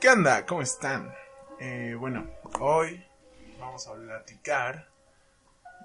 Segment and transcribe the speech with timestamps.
[0.00, 0.46] ¿Qué onda?
[0.46, 1.12] ¿Cómo están?
[1.58, 2.24] Eh, bueno,
[2.60, 3.04] hoy
[3.58, 4.88] vamos a platicar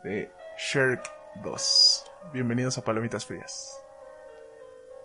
[0.04, 1.01] de Shrek
[1.38, 2.12] 2.
[2.32, 3.82] Bienvenidos a Palomitas Frías.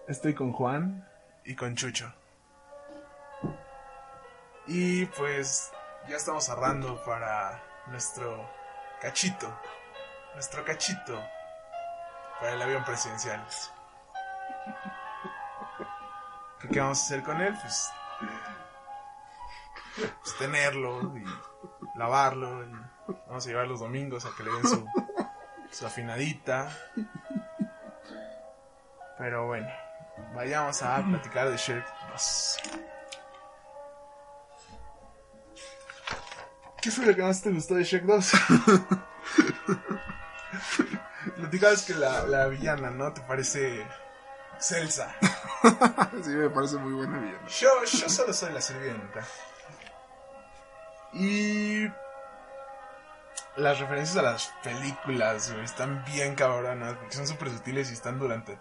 [0.09, 1.09] Estoy con Juan
[1.47, 2.13] y con Chucho.
[4.67, 5.73] Y pues
[6.07, 8.47] ya estamos cerrando para nuestro
[9.01, 9.59] cachito.
[10.35, 11.19] Nuestro cachito
[12.41, 13.43] para el avión presidencial.
[16.71, 17.57] ¿Qué vamos a hacer con él?
[17.59, 17.91] Pues,
[20.23, 21.25] pues tenerlo y
[21.99, 22.65] lavarlo.
[22.65, 22.73] y
[23.27, 24.87] vamos a llevar los domingos a que le den su,
[25.71, 26.71] su afinadita.
[29.19, 29.69] Pero bueno,
[30.35, 32.59] vayamos a platicar de Shrek 2.
[36.81, 38.33] ¿Qué fue lo que más te gustó de Shrek 2?
[41.37, 43.13] Platicabas que la, la villana, ¿no?
[43.13, 43.85] ¿Te parece
[44.61, 45.15] Celsa?
[46.23, 47.49] sí, me parece muy buena villana.
[47.49, 49.27] Yo, yo solo soy la sirvienta.
[51.13, 51.89] Y
[53.57, 58.19] las referencias a las películas, güey, están bien cabronas, porque son súper sutiles y están
[58.19, 58.59] durante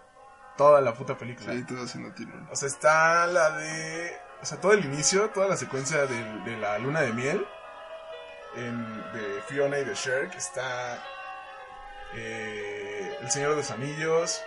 [0.56, 1.52] toda la puta película.
[1.52, 2.32] Sí, todo tiene.
[2.50, 4.16] O sea, está la de...
[4.42, 7.46] O sea, todo el inicio, toda la secuencia de, de la luna de miel
[8.56, 10.34] en- de Fiona y de Shrek.
[10.34, 11.02] Está
[12.14, 14.42] eh, El Señor de los Anillos.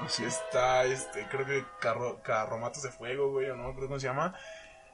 [0.00, 4.00] No, sí, Está, este, creo que carro, Carromatos de Fuego, güey, o no, creo cómo
[4.00, 4.34] se llama.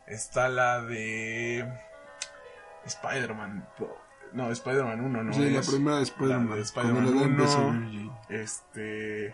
[0.07, 1.67] Está la de
[2.85, 3.69] Spider-Man.
[4.33, 5.33] No, Spider-Man 1, ¿no?
[5.33, 6.49] Sí, la Es primera de la Spider-Man.
[6.49, 7.29] de a 1.
[7.29, 8.11] Mary Jane.
[8.29, 9.27] Este.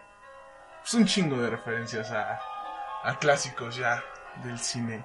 [0.84, 2.40] Es un chingo de referencias a,
[3.04, 4.02] a clásicos ya
[4.42, 5.04] del cine.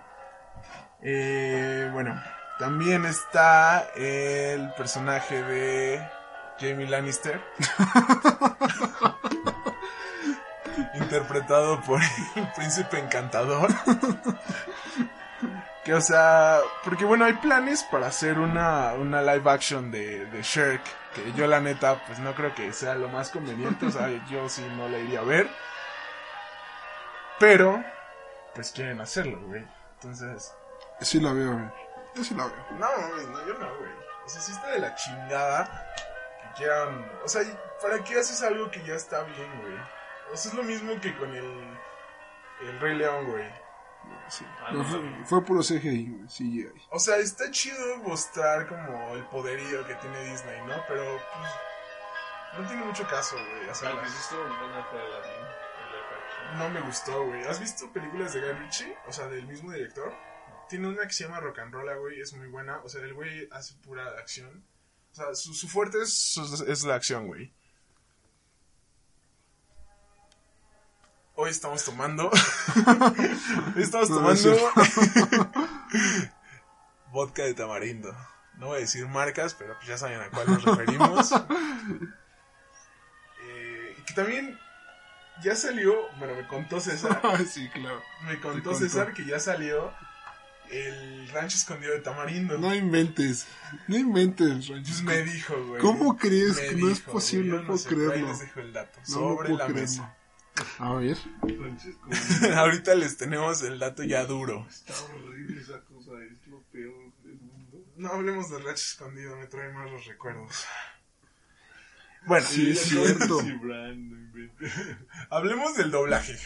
[1.02, 2.20] Eh, bueno,
[2.60, 6.08] también está el personaje de
[6.60, 7.42] Jamie Lannister.
[10.96, 12.02] interpretado por
[12.36, 13.70] el príncipe encantador.
[15.84, 20.42] Que, o sea, porque bueno, hay planes para hacer una, una live action de, de
[20.42, 20.82] Shrek.
[21.14, 23.86] Que yo, la neta, pues no creo que sea lo más conveniente.
[23.86, 25.50] O sea, yo sí no la iría a ver.
[27.40, 27.84] Pero,
[28.56, 29.66] pues quieren hacerlo, güey.
[29.96, 30.54] Entonces,
[31.02, 31.72] Sí la veo, güey.
[32.16, 32.56] Yo sí la veo.
[32.72, 33.92] no, mames, no, yo no, güey.
[34.26, 35.94] O sea, sí está de la chingada
[36.42, 37.12] que quieran.
[37.24, 39.76] O sea, ¿y ¿para qué haces algo que ya está bien, güey?
[40.32, 41.78] O sea, es lo mismo que con el.
[42.62, 43.63] El Rey León, güey.
[44.30, 44.46] Sí.
[44.66, 46.28] Pero no, fue, puro CGI, güey.
[46.28, 46.72] CGI.
[46.92, 50.76] O sea, está chido mostrar como el poderío que tiene Disney, ¿no?
[50.88, 51.04] Pero,
[51.34, 51.52] pues.
[52.60, 53.70] No tiene mucho caso, güey.
[53.70, 54.40] O sea, La action.
[56.58, 57.44] no me gustó, güey.
[57.46, 58.96] ¿Has visto películas de Guy Ritchie?
[59.08, 60.14] O sea, del mismo director.
[60.70, 62.20] Tiene una que se llama Rock and Roll, güey.
[62.20, 62.80] Es muy buena.
[62.84, 64.66] O sea, el güey hace pura acción.
[65.12, 66.38] O sea, su, su fuerte es,
[66.68, 67.54] es la acción, güey.
[71.36, 72.30] Hoy estamos tomando.
[73.76, 74.56] Hoy estamos tomando.
[77.12, 78.16] vodka de tamarindo.
[78.58, 81.32] No voy a decir marcas, pero pues ya saben a cuál nos referimos.
[83.46, 84.58] Eh, que también
[85.44, 85.94] ya salió.
[86.18, 87.22] Bueno, me contó César.
[87.46, 88.02] sí, claro.
[88.26, 88.76] Me contó contó.
[88.80, 89.92] César que ya salió
[90.70, 92.58] el rancho escondido de Tamarindo.
[92.58, 93.46] No inventes.
[93.90, 95.04] No inventes, Francisco.
[95.04, 95.82] me dijo, güey.
[95.82, 97.50] ¿Cómo crees Me que no es dijo, posible?
[97.50, 98.28] güey, No puedo sé, ahí creerlo.
[98.30, 99.00] les dejo el dato.
[99.00, 100.16] No, sobre la mesa.
[100.80, 101.18] A ver.
[101.42, 102.10] Francisco,
[102.56, 104.66] Ahorita les tenemos el dato ya duro.
[104.70, 107.84] está horrible esa cosa, es lo peor del mundo.
[107.98, 110.66] No hablemos del rancho escondido, me trae más los recuerdos.
[112.26, 113.40] Bueno, Sí, es cierto.
[115.30, 116.38] Hablemos del doblaje.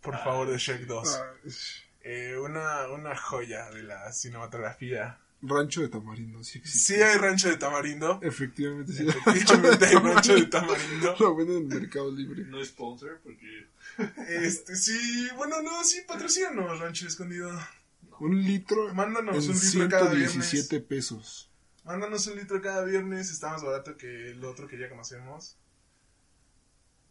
[0.00, 1.20] Por favor, de Shrek 2.
[1.20, 1.32] Ah,
[2.02, 5.18] Eh, una, una joya de la cinematografía.
[5.40, 6.94] Rancho de Tamarindo, sí existe.
[6.94, 8.18] Sí hay rancho de Tamarindo.
[8.22, 9.06] Efectivamente, sí.
[9.06, 11.14] Efectivamente hay rancho de Tamarindo.
[11.20, 12.44] Lo venden en Mercado Libre.
[12.44, 13.68] No es sponsor porque
[14.28, 17.50] Este, sí, bueno, no, sí, patrocínanos, Rancho Escondido.
[18.20, 20.88] Un litro Mándanos en un litro cada 117 viernes.
[20.88, 21.50] pesos.
[21.84, 25.56] Mándanos un litro cada viernes, está más barato que el otro que ya conocemos.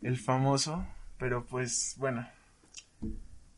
[0.02, 0.86] El famoso,
[1.18, 2.28] pero pues, bueno.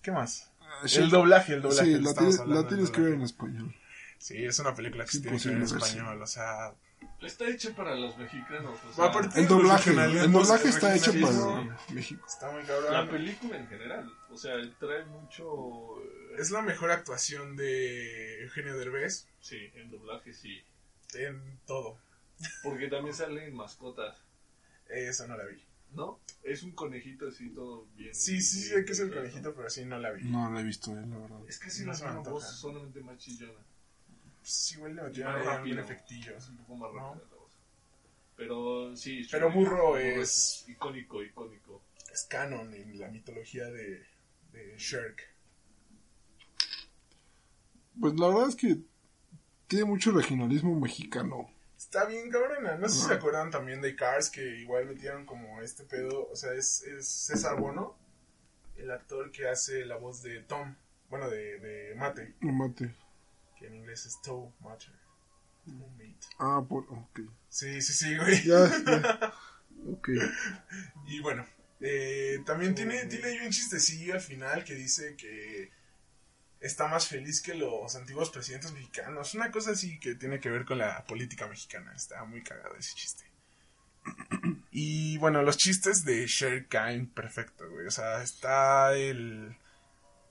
[0.02, 0.52] ¿Qué más?
[0.62, 1.86] Ah, El doblaje, el doblaje.
[1.98, 3.76] Sí, la, tienes- la tienes que ver en español.
[4.20, 6.74] Sí, es una película que se tiene que ver en español, o sea...
[7.22, 8.78] está hecha para los mexicanos.
[8.90, 12.26] O sea, El Sí, doblaje, el doblaje está hecho para México.
[12.28, 13.10] Está muy la cabrón.
[13.10, 14.14] película en general.
[14.30, 16.02] O sea, trae mucho.
[16.04, 20.62] eh, Es la mejor actuación de Eugenio Derbez Sí, en doblaje sí.
[21.14, 21.98] en todo.
[22.64, 24.18] Porque también salen mascotas,
[24.88, 25.64] Eso no la vi.
[25.94, 26.20] ¿no?
[26.44, 28.14] Es un conejito así todo bien.
[28.14, 30.24] Sí, sí, sí, sé que es el conejito, pero sí no la vi.
[30.26, 31.40] No la he visto, eh, la verdad.
[31.48, 32.30] Es No la misma antoja.
[32.30, 33.60] voz, solamente más chillona.
[34.52, 35.80] Sí, igual le Más metieron un rápido.
[35.82, 36.36] efectillo.
[36.38, 37.14] Es un poco más ¿No?
[37.14, 37.52] rápida la voz.
[38.36, 39.28] Pero sí.
[39.30, 41.84] Pero Burro es- icónico, icónico.
[42.12, 44.04] Es canon en la mitología de,
[44.52, 45.22] de Shrek.
[48.00, 48.78] Pues la verdad es que
[49.68, 51.52] tiene mucho regionalismo mexicano.
[51.78, 52.76] Está bien cabrona.
[52.78, 56.28] No sé si se acuerdan también de Cars, que igual metieron como este pedo.
[56.30, 57.98] O sea, es, es César Bono,
[58.78, 60.76] el actor que hace la voz de Tom.
[61.10, 62.96] Bueno, de, de Mate, mate.
[63.60, 64.94] Que en inglés es Toe Mater.
[65.66, 66.28] Mate.
[66.40, 66.86] Ah, por...
[66.90, 67.20] Ok.
[67.50, 68.44] Sí, sí, sí, güey.
[68.44, 69.34] Ya, ya.
[69.88, 70.10] Ok.
[71.08, 71.46] Y bueno,
[71.80, 75.72] eh, también tiene, tiene ahí un chistecillo al final que dice que
[76.60, 79.34] está más feliz que los antiguos presidentes mexicanos.
[79.36, 81.94] Una cosa así que tiene que ver con la política mexicana.
[81.96, 83.24] Está muy cagado ese chiste.
[84.72, 87.88] Y bueno, los chistes de Sher Khan, perfecto, güey.
[87.88, 89.56] O sea, está el...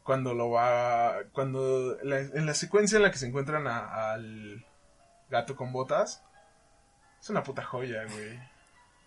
[0.09, 1.17] Cuando lo va...
[1.33, 1.99] Cuando...
[2.03, 4.65] la- en la secuencia en la que se encuentran a- al
[5.29, 6.23] gato con botas.
[7.21, 8.41] Es una puta joya, güey.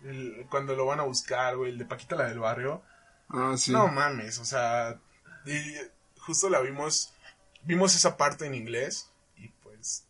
[0.04, 2.82] El- cuando lo van a buscar, güey, el de Paquita la del barrio.
[3.30, 3.72] Ah, sí.
[3.72, 5.00] No mames, o sea,
[5.44, 5.58] y
[6.20, 7.12] justo la vimos,
[7.64, 10.06] vimos esa parte en inglés y pues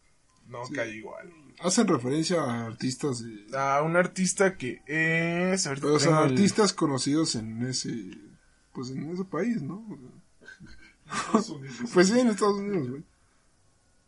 [0.48, 0.74] no Sí.
[0.74, 1.32] cae igual.
[1.60, 3.24] Hacen referencia a artistas.
[3.56, 5.66] A un artista que es...
[5.66, 7.94] O sea, el- artistas conocidos en ese...
[8.74, 9.82] Pues en ese país, ¿no?
[11.92, 13.02] Pues sí, en Estados Unidos, güey.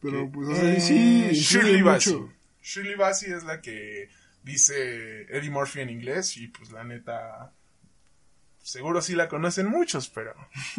[0.01, 1.31] Pero pues, o sea, eh, sí...
[1.33, 2.31] Shirley influye Bassey.
[2.63, 4.11] Shirley Bassey es la que
[4.43, 7.53] dice Eddie Murphy en inglés y pues la neta...
[8.63, 10.35] Seguro sí la conocen muchos, pero...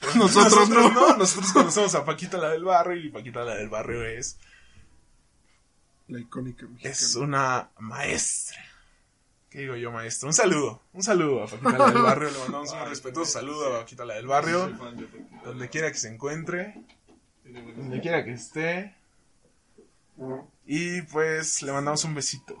[0.00, 1.16] pero Nosotros no.
[1.16, 4.38] Nosotros conocemos a Paquita la del barrio y Paquita la del barrio es...
[6.08, 6.92] La icónica mexicana.
[6.92, 8.73] Es una maestra.
[9.54, 10.26] ¿Qué digo yo, maestro?
[10.26, 10.82] Un saludo.
[10.92, 12.28] Un saludo a Paquita la del barrio.
[12.28, 14.68] Le mandamos un respetuoso saludo a Paquita la del barrio.
[15.44, 16.82] Donde quiera que se encuentre.
[17.44, 18.96] Donde quiera que esté.
[20.66, 22.60] Y pues le mandamos un besito.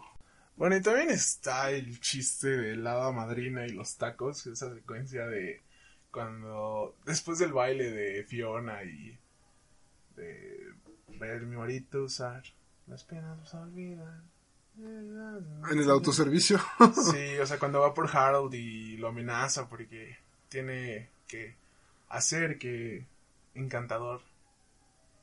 [0.54, 4.46] Bueno, y también está el chiste de la madrina y los tacos.
[4.46, 5.62] Esa secuencia de
[6.12, 6.94] cuando.
[7.04, 9.18] Después del baile de Fiona y.
[10.14, 10.60] De
[11.18, 12.44] ver mi marito usar.
[12.86, 14.33] Las penas no se olvidan.
[14.76, 16.58] En el autoservicio.
[16.94, 20.18] Sí, o sea, cuando va por Harold y lo amenaza porque
[20.48, 21.54] tiene que
[22.08, 23.06] hacer que
[23.54, 24.22] Encantador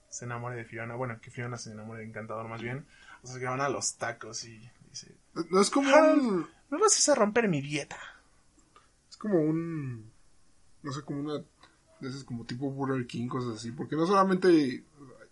[0.10, 0.96] se enamore de Fiona.
[0.96, 2.86] Bueno, que Fiona se enamore de Encantador más bien.
[3.24, 4.58] O sea, que van a los tacos y
[4.90, 5.14] dice,
[5.50, 6.48] No es como un...
[6.70, 7.98] me vas a romper mi dieta.
[9.10, 10.12] Es como un...
[10.84, 11.44] No sé, como una...
[12.02, 13.72] Esas como tipo Burger King, cosas así.
[13.72, 14.84] Porque no solamente...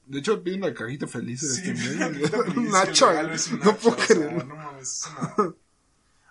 [0.09, 2.09] De hecho, pide una cajita feliz en Sí, este medio.
[3.63, 4.43] No puedo o sea, creerlo.
[4.43, 5.55] no mames, es una- O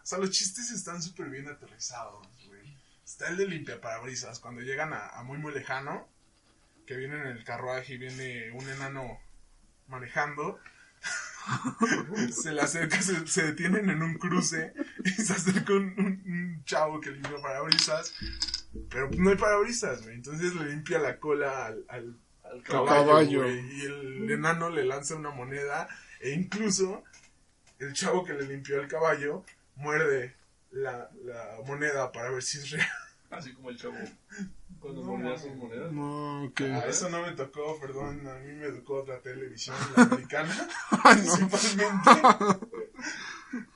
[0.02, 2.76] sea, los chistes están súper bien aterrizados, güey.
[3.04, 6.08] Está el de limpia parabrisas, cuando llegan a, a muy muy lejano,
[6.86, 9.18] que vienen en el carruaje y viene un enano
[9.86, 10.58] manejando.
[12.32, 14.74] se le acerca, se, se detienen en un cruce
[15.04, 18.12] y se acerca un, un- un chavo que limpia parabrisas,
[18.90, 20.16] pero no hay parabrisas, güey.
[20.16, 22.16] Entonces le limpia la cola al, al,
[22.50, 25.88] al caballo, y el enano le lanza una moneda
[26.20, 27.04] e incluso
[27.78, 29.44] el chavo que le limpió el caballo
[29.76, 30.34] muerde
[30.70, 32.88] la, la moneda para ver si es real.
[33.30, 33.94] Así como el chavo.
[34.80, 35.92] Cuando No, mordía sus monedas.
[35.92, 36.72] No, que...
[36.72, 40.68] Ah, eso no me tocó, perdón, a mí me educó otra televisión la americana,
[41.04, 42.10] Ay, principalmente.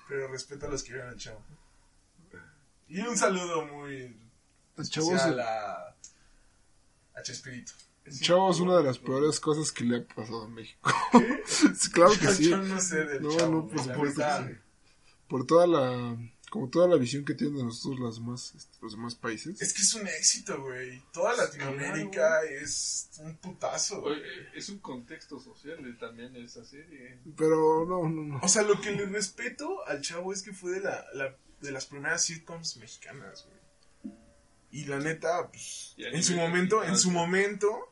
[0.08, 1.44] Pero respeto a los que vieron al chavo.
[2.88, 4.16] Y un saludo muy
[4.76, 5.94] El chavo, especial es, a,
[7.14, 7.72] a Chespirito.
[8.04, 10.90] El chavo es una de las peores cosas que le ha pasado a México.
[11.92, 12.48] Claro que sí.
[12.50, 13.52] Yo no sé del No, chavo.
[13.52, 14.60] no, por güey, la supuesto neta, que sí.
[15.28, 16.16] Por toda la...
[16.50, 19.58] Como toda la visión que tienen de nosotros las demás, este, los demás países.
[19.62, 21.02] Es que es un éxito, güey.
[21.10, 24.02] Toda Latinoamérica es un putazo.
[24.02, 27.20] Oye, eh, es un contexto social eh, también esa serie.
[27.38, 28.40] Pero no, no, no.
[28.42, 31.72] O sea, lo que le respeto al chavo es que fue de, la, la- de
[31.72, 34.14] las primeras sitcoms mexicanas, güey.
[34.72, 37.91] Y la neta, pues, Y en su momento, en su momento,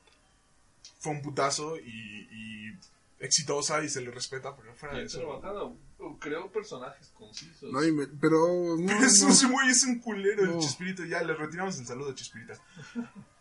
[1.01, 2.79] fue un putazo y, y
[3.19, 5.19] exitosa y se le respeta, pero fuera de eso.
[5.19, 5.73] trabajada.
[6.21, 7.71] Creó personajes concisos.
[7.73, 9.33] Me- pero no, Pero eso, no.
[9.33, 10.61] ese güey es un culero, el No.
[10.61, 11.05] Chespirito.
[11.05, 12.55] Ya, le retiramos el saludo a Chespirita.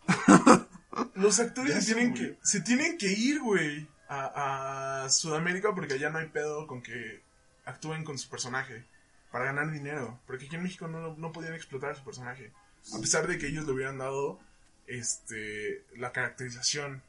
[1.14, 6.10] Los actores se tienen, que, se tienen que ir, güey, a, a Sudamérica porque allá
[6.10, 7.22] no hay pedo con que
[7.64, 8.84] actúen con su personaje
[9.30, 10.18] para ganar dinero.
[10.26, 12.52] Porque aquí en México no, no podían explotar su personaje.
[12.94, 14.40] A pesar de que ellos le hubieran dado
[14.86, 17.02] este la caracterización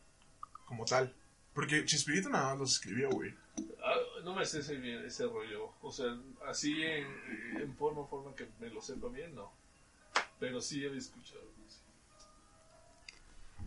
[0.72, 1.14] como tal.
[1.54, 3.36] Porque Chespirito nada más los escribió, güey.
[3.84, 5.74] Ah, no me sé ese, bien, ese rollo.
[5.82, 7.06] O sea, así en,
[7.60, 9.52] en forma, forma que me lo sepa bien, no.
[10.40, 11.42] Pero sí he escuchado.
[11.68, 11.80] sí.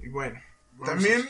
[0.02, 0.40] Y bueno,
[0.72, 1.28] Vamos también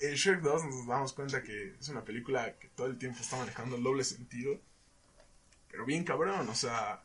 [0.00, 3.38] en Shrek 2 nos damos cuenta que es una película que todo el tiempo está
[3.38, 4.60] manejando el doble sentido.
[5.70, 7.02] Pero bien cabrón, o sea.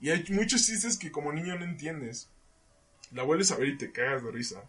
[0.00, 2.28] Y hay muchos chistes que como niño no entiendes.
[3.12, 4.64] La vuelves a ver y te cagas de risa.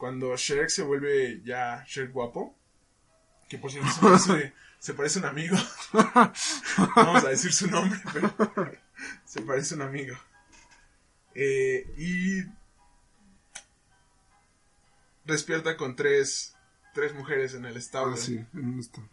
[0.00, 2.56] Cuando Shrek se vuelve ya Shrek guapo,
[3.50, 5.58] que por cierto se parece, se parece un amigo.
[5.92, 6.10] No
[6.96, 8.34] Vamos a decir su nombre, pero
[9.26, 10.16] se parece un amigo.
[11.34, 12.44] Eh, y
[15.26, 16.56] despierta con tres,
[16.94, 18.14] tres mujeres en el establo.
[18.14, 19.06] Ah, sí, en esto.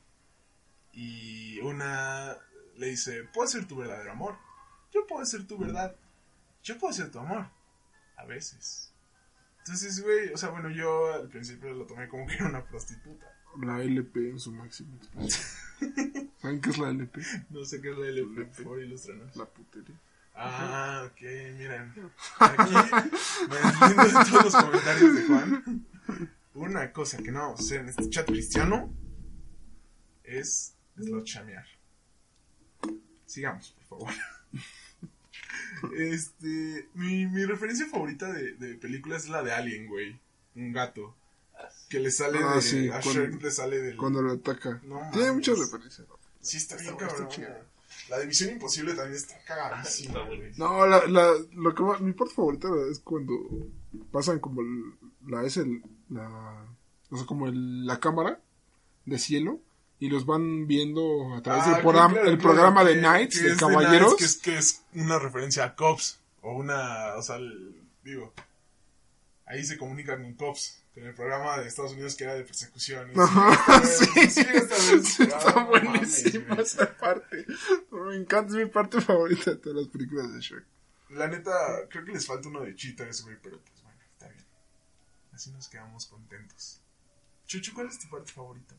[0.93, 2.37] Y una
[2.77, 4.37] le dice, puedo ser tu verdadero amor.
[4.93, 5.97] Yo puedo ser tu verdad.
[6.63, 7.49] Yo puedo ser tu amor.
[8.15, 8.86] A veces.
[9.67, 13.25] Entonces, güey, o sea, bueno, yo al principio lo tomé como que era una prostituta.
[13.61, 14.97] La LP en su expresión.
[16.37, 17.21] ¿Saben qué es la LP?
[17.49, 19.35] No sé qué es la LP, por favor, ilústranos.
[19.35, 19.99] La putería.
[20.33, 21.21] Ah, ok,
[21.57, 21.93] miren.
[22.39, 22.73] Aquí
[23.97, 25.85] me de todos los comentarios de Juan.
[26.53, 28.93] Una cosa que no hacer en este chat cristiano
[30.23, 30.75] es
[31.25, 31.65] chamear.
[33.25, 34.13] Sigamos, por favor.
[35.97, 40.19] Este, mi, mi referencia favorita de, de película es la de Alien, güey.
[40.55, 41.15] Un gato.
[41.89, 42.61] Que le sale Ah, de.
[42.61, 43.97] sí, a cuando- Shrek le sale del.
[43.97, 44.81] Cuando lo ataca.
[44.85, 46.07] No Tiene muchas referencias.
[46.41, 47.27] Sí, está bien, cabrón.
[48.09, 50.23] La de Misión Imposible también está cagadísima.
[50.25, 50.53] Güey.
[50.57, 53.33] No, la, la, lo que más- mi parte favorita es cuando
[54.11, 54.93] pasan como el-
[55.27, 56.65] la es el, la,
[57.09, 58.39] o sea, como el- la cámara
[59.05, 59.59] de cielo
[59.99, 63.43] y los van viendo a través Ah, del programa, claro, el claro, programa de Knights,
[63.43, 64.15] de caballeros.
[64.15, 66.19] Que, es, que es una referencia a Cops.
[66.41, 67.15] O una.
[67.15, 68.33] O sea, el- digo.
[69.45, 70.83] Ahí se comunican con Cops.
[70.95, 73.11] En el programa de Estados Unidos que era de persecución.
[73.19, 75.07] Ajá, sí, sí, sí, esta vez.
[75.07, 76.61] Sí, Ah, está mames, buenísima güey.
[76.61, 77.45] esa parte.
[77.91, 80.65] Me encanta, es mi parte favorita de todas las películas de Shrek.
[81.09, 81.51] La neta,
[81.89, 84.43] creo que les falta uno de Cheaters, güey, pero pues bueno, está bien.
[85.33, 86.81] Así nos quedamos contentos.
[87.45, 88.75] Chucho, ¿cuál es tu parte favorita?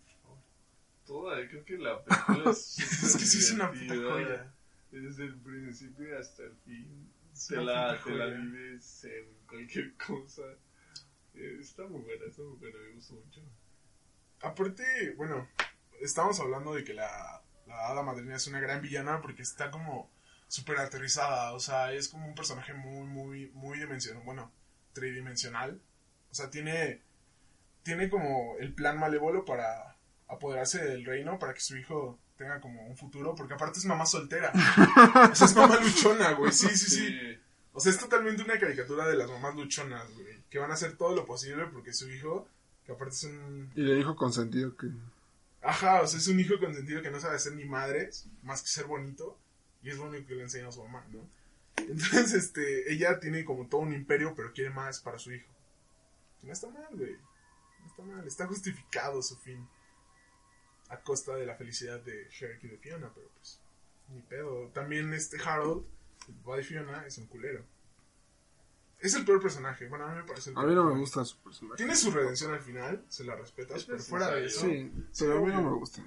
[1.08, 2.78] Toda, creo que la película es.
[2.78, 4.54] Es que sí es una puta joya.
[4.90, 7.10] Desde el principio hasta el fin.
[7.48, 10.42] Te una la, te la vives en cualquier cosa.
[11.34, 13.40] Eh, está muy buena, está muy buena, me gustó mucho.
[14.42, 15.48] Aparte, bueno,
[16.02, 20.10] estamos hablando de que la, la hada madrina es una gran villana porque está como
[20.46, 24.52] súper aterrizada, o sea, es como un personaje muy, muy, muy dimensional, bueno,
[24.92, 25.80] tridimensional.
[26.30, 27.02] O sea, tiene,
[27.82, 29.87] tiene como el plan malévolo para
[30.28, 34.06] apoderarse del reino, para que su hijo tenga como un futuro, porque aparte es mamá
[34.06, 34.52] soltera.
[35.32, 37.38] O sea, es mamá luchona, güey, sí, sí, sí.
[37.72, 40.96] O sea, es totalmente una caricatura de las mamás luchonas, güey, que van a hacer
[40.96, 42.48] todo lo posible porque su hijo,
[42.84, 44.88] que aparte es un Y le dijo consentido que.
[45.62, 48.10] Ajá, o sea, es un hijo consentido que no sabe ser ni madre,
[48.42, 49.36] más que ser bonito,
[49.82, 51.20] y es lo único que le enseña a su mamá, ¿no?
[51.76, 55.48] Entonces, este, ella tiene como todo un imperio, pero quiere más para su hijo.
[56.42, 57.16] No está mal, güey.
[57.80, 59.68] No está mal, está justificado su fin.
[60.90, 63.60] A costa de la felicidad de Shrek y de Fiona, pero pues,
[64.08, 64.68] ni pedo.
[64.68, 65.84] También este Harold,
[66.28, 67.62] el papá de Fiona, es un culero.
[69.00, 70.90] Es el peor personaje, bueno, a mí me parece el A peor mí no me
[70.90, 71.00] personaje.
[71.00, 71.76] gusta su personaje.
[71.76, 74.60] Tiene su redención al final, se la respetas, Es pero fuera de eso...
[74.62, 76.02] Sí, pero a mí no me gusta.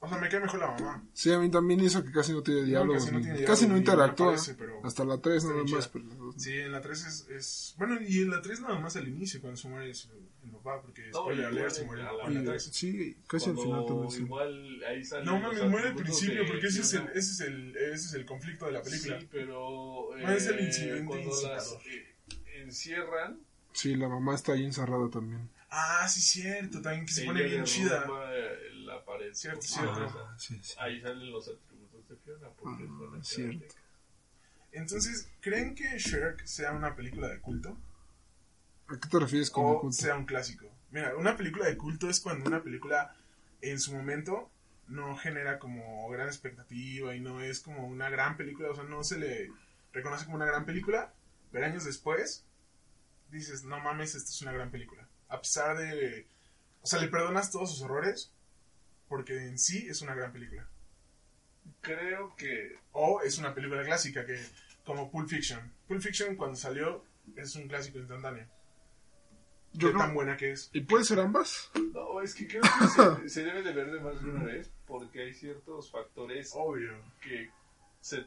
[0.00, 1.04] O sea, me cae mejor la mamá.
[1.12, 3.02] Sí, a mí también hizo que casi no tiene diálogos.
[3.04, 4.26] casi no tiene casi diálogo, no interactúa.
[4.28, 5.88] parece, pero Hasta la 3 está nada más.
[5.88, 6.32] Pero no.
[6.38, 7.74] Sí, en la 3 es, es...
[7.78, 10.08] Bueno, y en la 3 nada más al inicio, cuando se muere su,
[10.44, 12.40] el papá, porque No, spoiler igual alert, se muere el la- papá la en la
[12.42, 12.62] Y, 3.
[12.72, 14.10] sí, casi al Cuando final también.
[14.12, 14.22] sí.
[14.22, 17.76] Igual ahí salen No mames, muere al principio, porque ese es, el, ese, es el,
[17.76, 19.18] ese es el conflicto de la película.
[19.20, 20.10] Sí, pero.
[20.16, 22.14] No, es el eh, incidente Cuando las eh,
[22.62, 23.40] encierran.
[23.72, 25.48] Sí, la mamá está ahí encerrada también.
[25.70, 28.06] Ah, sí, cierto, también que se pone bien chida.
[28.98, 29.34] Eh, La pared.
[29.34, 29.94] Cierto, cierto.
[29.94, 30.18] fuerza.
[30.20, 30.74] Ah, sí, sí.
[30.78, 32.48] Ahí salen los atributos de Fiona.
[32.50, 33.58] Porque es Ah, buena cierto.
[33.60, 33.80] karateca.
[34.72, 37.76] Entonces, ¿creen que Shrek sea una película de culto?
[38.88, 39.96] ¿A qué te refieres con o culto?
[39.96, 40.66] sea un clásico.
[40.90, 43.14] Mira, una película de culto es cuando una película
[43.60, 44.50] en su momento
[44.86, 49.04] no genera como gran expectativa y no es como una gran película, o sea, no
[49.04, 49.50] se le
[49.92, 51.12] reconoce como una gran película,
[51.52, 52.44] pero años después
[53.30, 55.06] dices, no mames, esta es una gran película.
[55.28, 56.26] A pesar de,
[56.80, 58.32] o sea, le perdonas todos sus errores
[59.08, 60.68] porque en sí es una gran película.
[61.80, 62.76] Creo que.
[62.92, 64.38] O es una película clásica que
[64.84, 65.72] como Pulp Fiction.
[65.86, 67.04] Pulp Fiction cuando salió
[67.36, 68.46] es un clásico instantáneo.
[69.74, 70.70] Yo Qué creo- tan buena que es.
[70.72, 71.70] ¿Y puede ser ambas?
[71.92, 74.70] No, es que creo que se, se debe de ver de más de una vez.
[74.86, 76.96] Porque hay ciertos factores Obvio.
[77.20, 77.50] que
[78.00, 78.24] se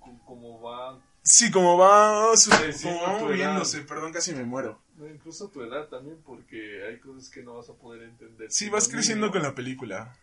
[0.00, 4.32] cu- como va Sí, como va, su- Sí, como sí, va tu moviéndose, perdón, casi
[4.34, 4.80] me muero.
[4.98, 8.50] No, incluso tu edad también, porque hay cosas que no vas a poder entender.
[8.50, 9.32] Sí, vas creciendo niño.
[9.32, 10.16] con la película.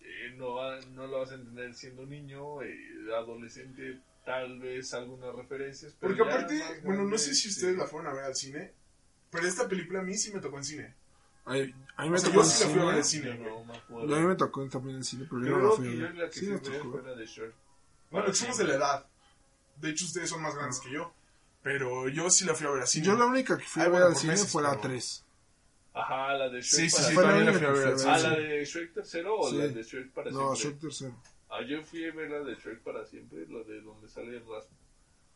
[0.00, 2.78] Eh, no, va- no lo vas a entender siendo niño, eh,
[3.16, 5.94] adolescente, tal vez algunas referencias.
[5.98, 7.48] Pero Porque aparte, bueno, no sé si sí.
[7.48, 8.72] ustedes la fueron a ver al cine,
[9.30, 10.94] pero esta película a mí sí me tocó en cine.
[11.46, 13.34] Ay, a mí me O sea, tocó en sí cine.
[13.36, 13.64] no
[14.06, 16.30] me a mí me tocó también en cine, pero yo no la fui a ver.
[16.30, 16.92] que Sí, ver tocó.
[16.92, 17.52] fue la de Shrek.
[18.10, 19.06] Bueno, somos de la edad.
[19.76, 21.12] De hecho, ustedes son más grandes que yo.
[21.64, 23.06] Pero yo sí la fui a ver al cine.
[23.06, 24.82] Yo la única que fui Ay, a ver bueno, al cine meses, fue la pero-
[24.82, 25.24] 3.
[25.94, 27.78] Ajá, la de Shrek Sí, sí, sí, Fue la también la única fui a que
[27.78, 29.56] ver al fui a Ah, la de Shrek tercero o Sí.
[29.56, 30.62] la de Shrek para No, siempre.
[30.70, 31.22] Shrek tercero.
[31.50, 34.40] Ah, yo fui a ver la de Shrek para siempre, la de donde sale el
[34.40, 34.78] Rasmus.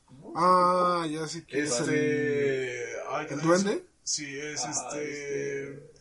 [0.04, 0.32] ¿Cómo?
[0.36, 1.88] Ah, ya sé que es el...
[1.94, 2.92] Este...
[3.10, 3.84] ay, ¿qué ¿El duende?
[4.02, 5.62] Sí, es Ajá, este...
[5.70, 5.92] este-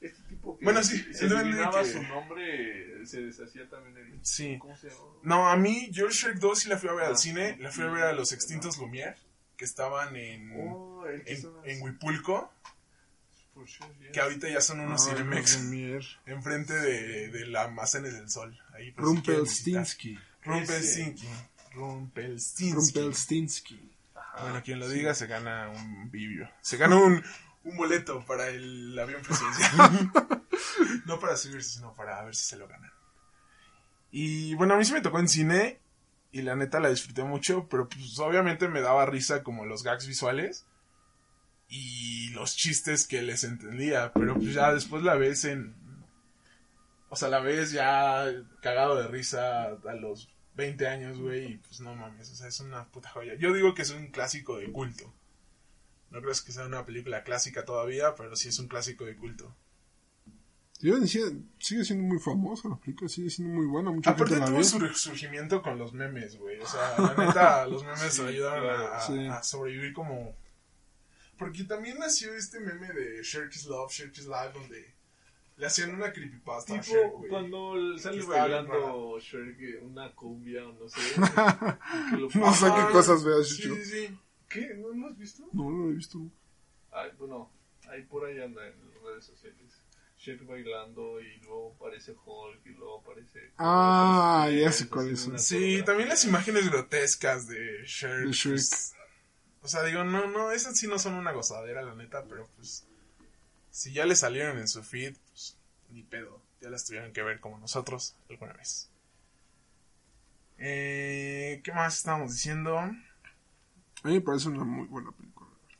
[0.00, 3.96] Este tipo que Bueno, sí, se el duende adivinaba que- su nombre, se deshacía también
[3.96, 4.20] el...
[4.24, 4.58] Sí.
[4.58, 5.00] ¿Cómo se llama?
[5.22, 7.56] No, a mí, yo Shrek 2 sí la fui a ver al cine.
[7.58, 9.16] La fui a ver a los extintos Lumière,
[9.56, 12.52] que estaban en, Oh, en, Huipulco,
[13.56, 13.78] yes.
[14.12, 18.58] que ahorita ya son unos Ah, Cinemex, enfrente de, de la Almacenes del Sol.
[18.74, 18.92] Ahí.
[18.96, 20.18] Rumpelstiltskin.
[20.44, 21.30] Rumpelstiltskin.
[21.72, 22.74] Rumpelstiltskin.
[22.74, 23.92] Rumpelstiltskin.
[24.14, 24.42] Ajá.
[24.42, 26.50] Bueno, quien lo diga se gana un bibio.
[26.60, 27.22] Se gana un,
[27.64, 30.12] un boleto para el avión presidencial.
[31.06, 32.90] no para subirse, sino para ver si se lo ganan.
[34.10, 35.80] Y bueno, a mí sí me tocó en cine
[36.36, 40.06] y la neta la disfruté mucho, pero pues obviamente me daba risa como los gags
[40.06, 40.66] visuales
[41.66, 45.74] y los chistes que les entendía, pero pues ya después la ves en...
[47.08, 48.26] O sea, la ves ya
[48.60, 52.60] cagado de risa a los 20 años, güey, y pues no mames, o sea, es
[52.60, 53.34] una puta joya.
[53.36, 55.14] Yo digo que es un clásico de culto.
[56.10, 59.56] No creo que sea una película clásica todavía, pero sí es un clásico de culto.
[60.80, 61.22] Yo decía,
[61.58, 63.90] sigue siendo muy famosa la película, sigue siendo muy buena.
[63.90, 66.58] Mucha Aparte gente la tuvo su resurgimiento con los memes, güey.
[66.60, 69.26] O sea, la neta, los memes ayudaron a, a- Sí.
[69.26, 70.34] a sobrevivir como...
[71.38, 74.94] Porque también nació este meme de Shirk is Love, Shirk is Life, donde
[75.58, 77.30] le hacían una creepypasta a Shrek, Tipo, güey.
[77.30, 81.00] cuando sale bailando Shrek eh, una cumbia o no sé.
[82.32, 84.18] que No sé qué cosas veas, Sí, sí, sí.
[84.48, 84.74] ¿Qué?
[84.76, 85.42] ¿No lo has visto?
[85.52, 86.18] No, no lo he visto.
[86.92, 87.50] Ay, bueno,
[87.90, 89.58] ahí por ahí anda en las redes sociales.
[90.26, 93.52] Shrek bailando y luego aparece Hulk y luego aparece...
[93.58, 95.30] Ah, ya sé son.
[95.30, 98.26] una Sí, también las imágenes grotescas de Shrek.
[98.26, 98.56] De Shrek.
[98.56, 98.94] pues,
[99.62, 102.86] o sea, digo, no, no, esas sí no son una gozadera, la neta, pero pues.
[103.70, 105.56] Si ya le salieron en su feed, pues
[105.90, 106.42] ni pedo.
[106.60, 108.90] Ya las tuvieron que ver como nosotros alguna vez.
[110.58, 112.78] Eh, ¿Qué más estábamos diciendo?
[112.78, 112.88] A
[114.04, 115.50] mí me parece una muy buena película.
[115.50, 115.78] la verdad.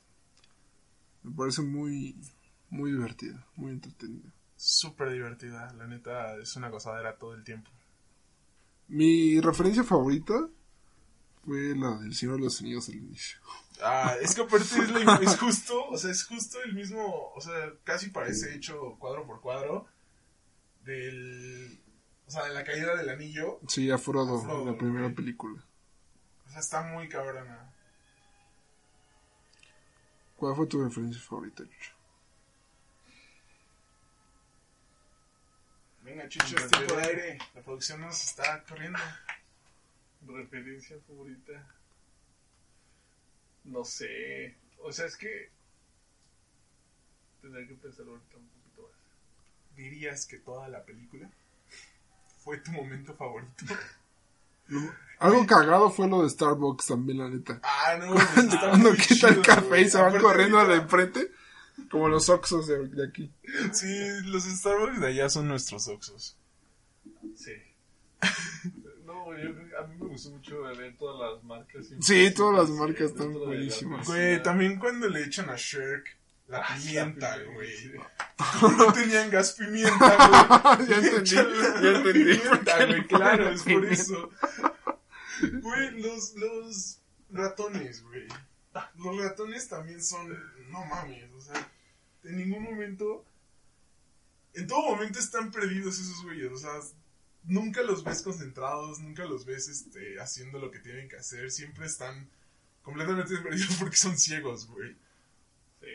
[1.22, 2.14] Me parece muy,
[2.68, 4.35] muy divertida, muy entretenida.
[4.56, 7.70] Súper divertida, la neta, es una gozadera todo el tiempo.
[8.88, 10.48] Mi referencia favorita
[11.44, 13.38] fue la del Señor de los Anillos al inicio.
[13.82, 17.40] Ah, es que aparte es, la- es justo, o sea, es justo el mismo, o
[17.40, 19.86] sea, casi parece hecho cuadro por cuadro
[20.84, 21.78] del,
[22.26, 23.60] o sea, de la caída del anillo.
[23.68, 25.62] Sí, a Frodo, A Frodo, en la primera película.
[26.46, 27.70] O sea, está muy cabrona.
[30.36, 31.95] ¿Cuál fue tu referencia favorita, Chucho?
[36.06, 37.38] Venga, Chucho, es tiempo de aire.
[37.54, 38.98] La producción nos está corriendo.
[40.26, 41.66] Referencia favorita.
[43.64, 44.54] No sé.
[44.80, 45.50] O sea, es que.
[47.42, 49.76] Tendré que pensar ahorita un poquito más.
[49.76, 51.28] ¿Dirías que toda la película
[52.44, 53.64] fue tu momento favorito?
[55.18, 57.60] Algo cagado fue lo de Starbucks también, la neta.
[57.62, 58.14] Ah, no,
[58.60, 61.32] Cuando muy quita el café y se van corriendo a la ahorita- enfrente,
[61.90, 63.30] como los Oxos de, de aquí.
[63.72, 63.86] Sí,
[64.24, 66.36] los Starbucks de allá son nuestros Oxos.
[67.36, 67.52] Sí.
[69.06, 71.86] No, yo, a mí me gustó mucho ver todas las marcas.
[72.00, 74.04] Sí, todas las marcas están la buenísimas.
[74.04, 76.16] Güey, también cuando le echan a Shirk
[76.48, 77.76] la Ah, pimienta, sí, güey.
[77.76, 77.92] sí.
[78.78, 80.88] No tenían gas pimienta, güey.
[80.88, 82.12] ya entendí, ya entendí.
[82.36, 83.92] Pimienta, güey, claro, es por Pimienta.
[83.94, 84.30] eso.
[85.62, 86.98] Güey, los, los
[87.30, 88.26] ratones, güey.
[88.96, 90.28] Los ratones también son,
[90.70, 91.70] no mames, o sea,
[92.26, 93.24] en ningún momento,
[94.54, 96.72] en todo momento están perdidos esos güeyes, o sea,
[97.44, 101.86] nunca los ves concentrados, nunca los ves, este, haciendo lo que tienen que hacer, siempre
[101.86, 102.28] están
[102.82, 104.94] completamente perdidos porque son ciegos, güey.
[105.80, 105.86] Sí,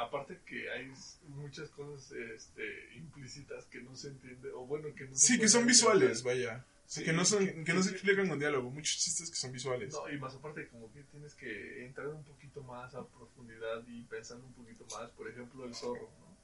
[0.00, 0.92] aparte que hay
[1.28, 5.48] muchas cosas este, implícitas que no se entiende, o bueno, que no se Sí, que
[5.48, 6.46] son visuales, entender.
[6.48, 6.64] vaya.
[6.86, 9.52] Sí, que no son, que- que, no se explican con diálogo, muchos chistes que son
[9.52, 9.92] visuales.
[9.92, 14.02] No, y más aparte como que tienes que entrar un poquito más a profundidad y
[14.02, 16.36] pensando un poquito más, por ejemplo, el zorro, ¿no?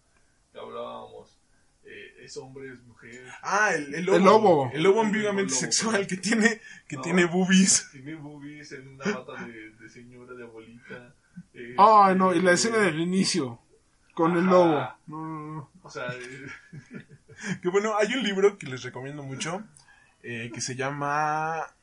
[0.53, 1.39] Que hablábamos,
[1.85, 4.17] eh, es hombre, es mujer, Ah, el, el lobo.
[4.17, 4.71] El lobo.
[4.75, 7.03] El lobo ambiguamente lobo, sexual que tiene, que No.
[7.03, 7.89] tiene boobies.
[7.93, 11.15] tiene boobies en una bata de, de señora, de abuelita.
[11.55, 13.61] eh, Ay, no, y la eh, escena del inicio,
[14.15, 14.73] con el lobo.
[15.07, 15.71] No, no, no.
[15.83, 16.47] O sea, eh,
[17.63, 19.63] Que bueno, hay un libro que les recomiendo mucho,
[20.23, 21.75] eh, que se llama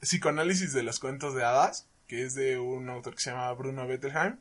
[0.00, 3.86] Psicoanálisis de los cuentos de hadas, que es de un autor que se llama Bruno
[3.86, 4.36] Bettelheim,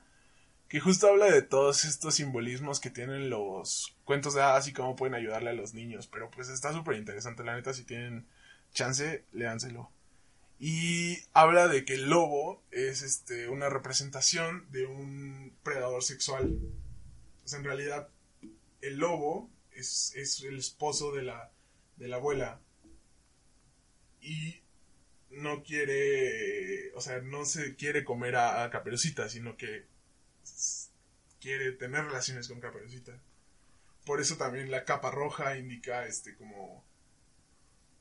[0.67, 4.95] que justo habla de todos estos simbolismos que tienen los cuentos de hadas y cómo
[4.95, 6.07] pueden ayudarle a los niños.
[6.07, 8.25] Pero pues está súper interesante, la neta, si tienen
[8.73, 9.91] chance, léanselo.
[10.59, 16.57] Y habla de que el lobo es este, una representación de un predador sexual.
[17.43, 18.07] Sea, en realidad,
[18.81, 21.51] el lobo es, es el esposo de la,
[21.97, 22.59] de la abuela.
[24.21, 24.61] Y
[25.31, 29.85] no quiere, o sea, no se quiere comer a, a Caperucita, sino que
[31.39, 33.19] quiere tener relaciones con Caperucita.
[34.05, 36.83] Por eso también la capa roja indica este como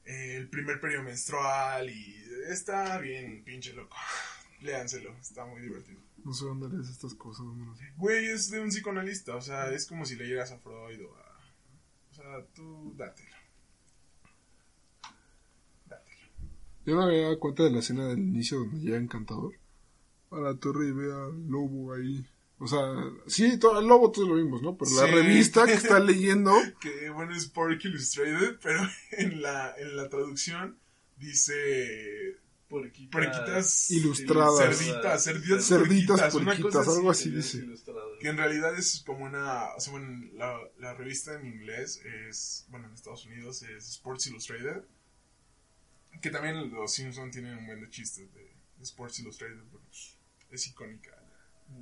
[0.04, 2.16] eh, el primer periodo menstrual y
[2.48, 3.96] está bien pinche loco.
[4.61, 6.00] Léanselo, está muy divertido.
[6.24, 7.46] No sé dónde lees estas cosas.
[7.96, 11.40] Güey, es de un psicoanalista, o sea, es como si leyeras a Freud o a...
[12.11, 12.92] O sea, tú.
[12.96, 13.39] Dátelo.
[16.86, 19.54] Yo no me había dado cuenta de la escena del inicio donde llega Encantador
[20.30, 22.24] a la torre y ve al lobo ahí.
[22.58, 22.78] O sea,
[23.26, 24.76] sí, todo, el lobo todos lo vimos, ¿no?
[24.76, 28.80] Pero la revista que está leyendo, Que bueno, es Pork Illustrated, pero
[29.12, 30.78] en la, en la traducción
[31.16, 32.36] dice
[32.68, 34.58] Puerquitas, Puerquitas Ilustradas.
[34.78, 37.30] cerditas, cerditas, Cerditas algo así.
[37.30, 37.66] dice.
[38.20, 39.74] Que en realidad es como una.
[39.76, 42.66] O sea, bueno, la, la revista en inglés es.
[42.68, 44.82] Bueno, en Estados Unidos es Sports Illustrated.
[46.20, 48.51] Que también los Simpsons tienen un buen de chistes de,
[48.83, 50.16] Sports Illustrated, pero pues,
[50.51, 51.11] es icónica.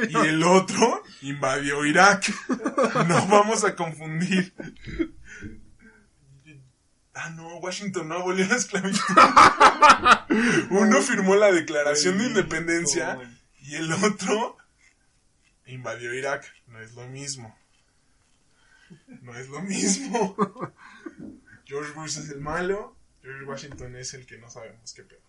[0.08, 2.24] y el otro invadió Irak.
[3.08, 4.52] No vamos a confundir.
[7.14, 9.00] Ah, no, Washington no abolió la esclavitud.
[10.70, 13.18] Uno firmó la Declaración de Independencia
[13.62, 14.56] y el otro
[15.70, 16.44] invadió Irak.
[16.66, 17.56] No es lo mismo.
[19.22, 20.36] No es lo mismo.
[21.64, 25.20] George Bush es el malo, George Washington es el que no sabemos qué pedo.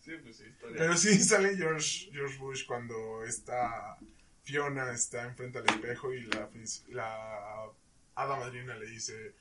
[0.00, 0.76] Sí, pues sí, historia.
[0.76, 3.96] Pero sí sale George, George Bush cuando está
[4.42, 6.50] Fiona está enfrente al espejo y la,
[6.88, 7.70] la
[8.14, 9.34] hada madrina le dice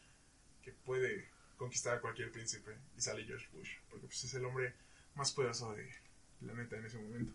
[0.61, 4.73] que puede conquistar a cualquier príncipe y sale George Bush porque pues, es el hombre
[5.15, 5.89] más poderoso del
[6.39, 7.33] planeta en ese momento.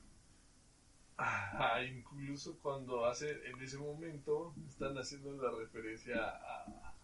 [1.21, 6.95] Ah, incluso cuando hace, en ese momento, están haciendo la referencia a...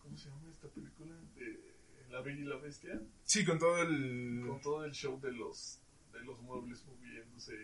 [0.00, 1.14] ¿Cómo se llama esta película?
[1.34, 1.58] De
[2.10, 3.00] La Bella y la Bestia.
[3.24, 4.44] Sí, con todo el...
[4.46, 5.80] Con todo el show de los,
[6.12, 7.54] de los muebles moviéndose,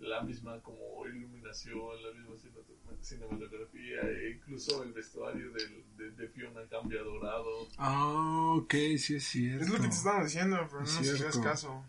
[0.00, 6.28] la misma como iluminación, la misma cinemat- cinematografía, e incluso el vestuario del, de, de
[6.28, 7.68] Fiona cambia a dorado.
[7.76, 9.64] Ah, ok, sí es cierto.
[9.64, 11.84] Es lo que te estaba diciendo, pero no hacías caso.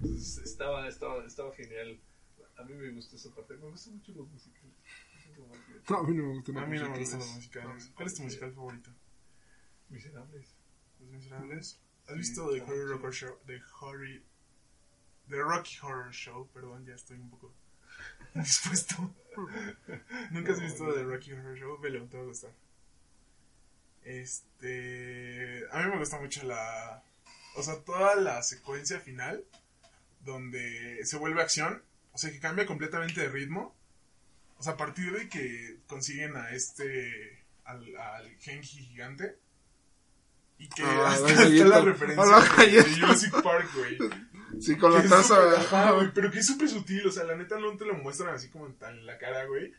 [0.00, 2.00] Entonces, estaba, estaba, estaba genial.
[2.58, 3.54] A mí me gustó esa parte.
[3.56, 4.74] Me gustan mucho los musicales.
[5.88, 6.98] No, a mí no me gustan A mí no me musicales.
[7.00, 7.90] gustan los musicales.
[7.94, 8.90] ¿Cuál es tu musical favorito?
[9.88, 10.54] Miserables.
[11.00, 11.80] ¿Los Miserables?
[12.06, 12.88] ¿Has Sí, visto The Horror.
[12.88, 13.38] Rocker Show?
[13.46, 14.22] The Horror...
[15.28, 17.52] The Rocky Horror Show, perdón, ya estoy un poco
[18.34, 19.12] dispuesto.
[20.30, 21.78] ¿Nunca has visto The Rocky Horror Show?
[21.80, 22.52] Velo, te va a gustar.
[24.04, 25.64] Este...
[25.72, 27.02] A mí me gusta mucho la...
[27.56, 29.44] O sea, toda la secuencia final
[30.20, 31.82] donde se vuelve acción,
[32.16, 33.76] o sea, que cambia completamente de ritmo.
[34.58, 37.44] O sea, a partir de que consiguen a este...
[37.64, 39.36] al, al Genji gigante.
[40.58, 41.64] Y que Ah, hasta, la hasta galleta.
[41.68, 42.82] la referencia Ah, la de-.
[43.00, 43.98] Jurassic Park, güey.
[44.60, 45.60] Sí, con Que la taza.
[45.60, 48.34] ajá, güey, pero que es súper sutil, o sea, la neta no te lo muestran
[48.34, 49.74] así como tan en la cara, güey.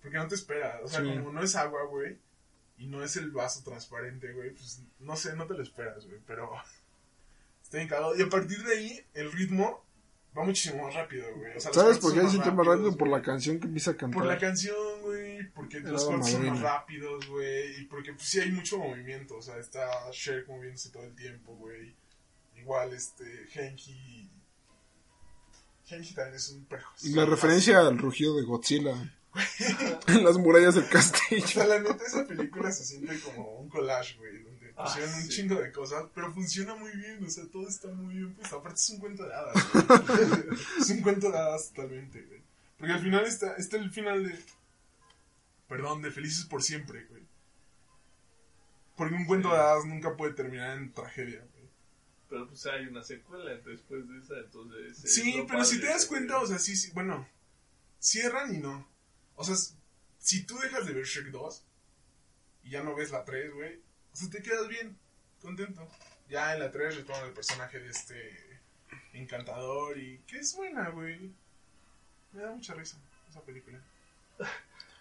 [0.00, 1.06] Porque no te espera, o sea, Sí.
[1.08, 2.16] como no es agua, güey.
[2.78, 4.50] Y no es el vaso transparente, güey.
[4.50, 6.20] Pues no sé, no te lo esperas, güey.
[6.24, 6.48] Pero
[7.64, 7.90] está bien.
[8.16, 9.84] Y a partir de ahí, el ritmo
[10.36, 11.56] va muchísimo más rápido, güey.
[11.56, 12.96] O sea, ¿Sabes por qué siente más rápido?
[12.96, 14.18] Por la canción que empieza a cantar.
[14.20, 18.40] Por la canción, güey, porque los cortes son más rápidos, güey, y porque pues sí
[18.40, 21.94] hay mucho movimiento, o sea, está Shrek moviéndose todo el tiempo, güey.
[22.56, 24.30] Igual este Genji
[25.86, 26.92] Genji también es un prejo.
[27.02, 28.92] Y la referencia al rugido de Godzilla
[30.06, 31.46] en las murallas del O castillo.
[31.46, 34.42] sea, la neta esa película se siente como un collage, güey,
[34.84, 35.28] donde Ah, un sí.
[35.28, 38.78] chingo de cosas, pero funciona muy bien, o sea, todo está muy bien, pues aparte
[38.78, 39.84] es un cuento de hadas, güey.
[40.80, 42.42] es un cuento de hadas totalmente, güey.
[42.78, 44.38] Porque al final está, está el final de,
[45.68, 47.22] perdón, de Felices por Siempre, güey.
[48.96, 51.68] Porque un cuento de hadas nunca puede terminar en tragedia, güey.
[52.28, 55.04] Pero pues hay una secuela después de esa, entonces...
[55.04, 57.26] es Sí, pero si te das cuenta, o sea, sí, sí, bueno,
[57.98, 58.88] cierran y no.
[59.34, 59.56] O sea,
[60.18, 61.64] si tú dejas de ver Shrek 2
[62.64, 63.80] y ya no ves la 3, güey,
[64.12, 64.96] o sea, te quedas bien,
[65.40, 65.86] contento.
[66.28, 68.60] Ya en la 3 retoman el personaje de este
[69.12, 71.32] encantador y que es buena, güey.
[72.32, 72.96] Me da mucha risa
[73.28, 73.80] esa película.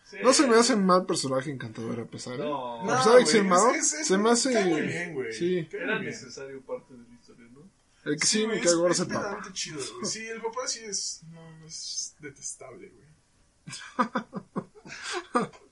[0.05, 0.17] Sí.
[0.23, 2.33] No se me hace mal personaje encantador a pesar.
[2.35, 2.37] ¿eh?
[2.39, 4.65] No, A pesar de que malo, es- es- se me hace.
[4.65, 5.31] muy bien, güey.
[5.31, 7.69] Sí, Era necesario parte de la historia, ¿no?
[8.05, 9.39] el que sí, me cae gordo es, el papá.
[9.53, 10.05] chido, güey.
[10.11, 13.07] Sí, el papá sí es, no, es detestable, güey.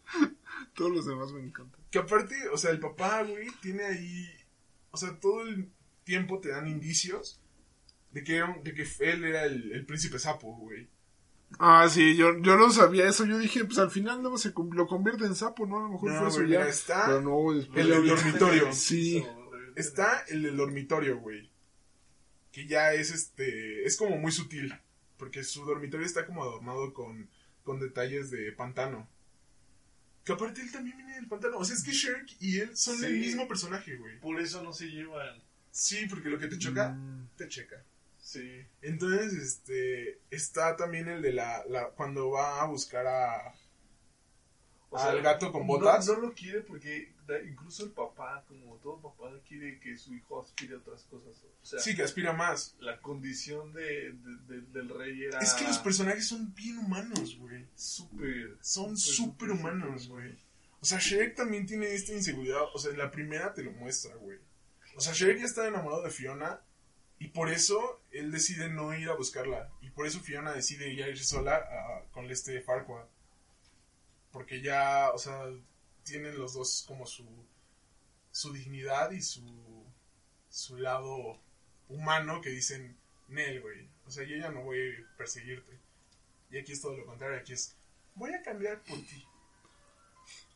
[0.78, 1.82] Todos los demás me encantan.
[1.90, 4.30] Que aparte, o sea, el papá, güey, tiene ahí.
[4.92, 5.72] O sea, todo el
[6.04, 7.42] tiempo te dan indicios
[8.12, 10.88] de que, de que él era el, el príncipe sapo, güey.
[11.58, 13.26] Ah, sí, yo, yo no sabía eso.
[13.26, 15.80] Yo dije, pues al final no se lo convierte en sapo, ¿no?
[15.80, 16.68] A lo mejor No, fue eso ya.
[16.68, 18.72] está Pero no, después el del dormitorio.
[18.72, 19.26] Sí.
[19.76, 21.52] Está el del dormitorio, güey.
[22.52, 23.84] Que ya es este.
[23.84, 24.76] Es como muy sutil.
[25.18, 27.32] Porque su dormitorio está como adornado con,
[27.64, 29.10] con detalles de pantano.
[30.28, 31.58] Que aparte él también viene del pantano.
[31.58, 34.20] O sea, es que Shrek y él son el mismo personaje, güey.
[34.20, 35.42] Por eso no se llevan.
[35.72, 37.30] Sí, porque lo que te choca, Mm.
[37.38, 37.82] te checa.
[38.20, 38.62] Sí.
[38.82, 40.20] Entonces, este.
[40.30, 41.64] Está también el de la.
[41.70, 43.54] la cuando va a buscar a.
[44.90, 46.08] O al gato con botas.
[46.08, 47.12] No, no lo quiere porque
[47.46, 51.36] incluso el papá, como todo papá, quiere que su hijo aspire a otras cosas.
[51.62, 52.76] O sea, Sí, que aspira más.
[52.80, 57.38] la condición de, de- de- del rey era Es que los personajes son bien humanos,
[57.38, 57.66] güey.
[57.76, 58.56] súper.
[58.62, 60.38] Son súper, súper humanos, güey.
[60.80, 62.62] O sea, Shrek también tiene esta inseguridad.
[62.74, 64.38] O sea, en la primera te lo muestra, güey.
[64.96, 66.62] O sea, Shrek ya está enamorado de Fiona.
[67.20, 69.70] Y por eso él decide no ir a buscarla.
[69.82, 73.06] Y por eso Fiona decide ya ir sola a- con este Farquaad.
[74.32, 75.46] Porque ya, o sea,
[76.04, 77.26] tienen los dos como su,
[78.32, 79.86] su dignidad y su,
[80.50, 81.40] su lado
[81.88, 83.90] humano que dicen, Nel, güey.
[84.06, 85.80] O sea, yo ya no voy a perseguirte.
[86.50, 87.40] Y aquí es todo lo contrario.
[87.40, 87.76] Aquí es,
[88.16, 89.26] voy a cambiar por ti.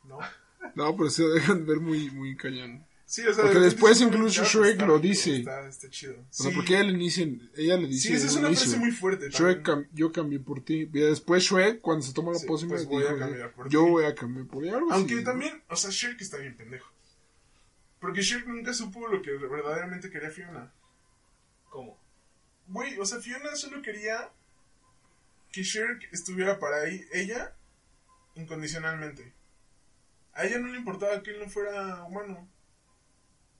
[0.03, 0.19] ¿No?
[0.75, 2.85] No, pero se dejan ver muy, muy cañón.
[3.11, 5.35] Sí, o sea, Porque de después incluso Shrek está- lo dice.
[5.39, 6.13] Está, está chido.
[6.13, 6.55] O sea, Sí.
[6.55, 7.23] porque ella le dice,
[7.57, 9.27] ella le dice Sí, esa es una frase muy fuerte.
[9.29, 10.83] Shrek, cam- yo cambié por ti.
[10.93, 13.67] Y después Shrek, cuando se toma la Sí, pócima, pues voy a dijo, cambiar por
[13.67, 14.69] yo voy a cambiar por ti.
[14.69, 15.23] Aunque así, ¿no?
[15.29, 16.89] también, o sea, Shrek está bien pendejo.
[17.99, 20.71] Porque Shrek nunca supo lo que verdaderamente quería Fiona.
[21.69, 21.99] ¿Cómo?
[22.67, 24.29] Güey, o sea, Fiona solo quería
[25.51, 27.53] que Shrek estuviera para ahí, ella
[28.35, 29.33] incondicionalmente.
[30.33, 32.47] A ella no le importaba que él no fuera humano.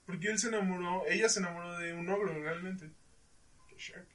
[0.06, 2.90] Porque él se enamoró, ella se enamoró de un ogro realmente.
[3.68, 4.06] Que Shrek.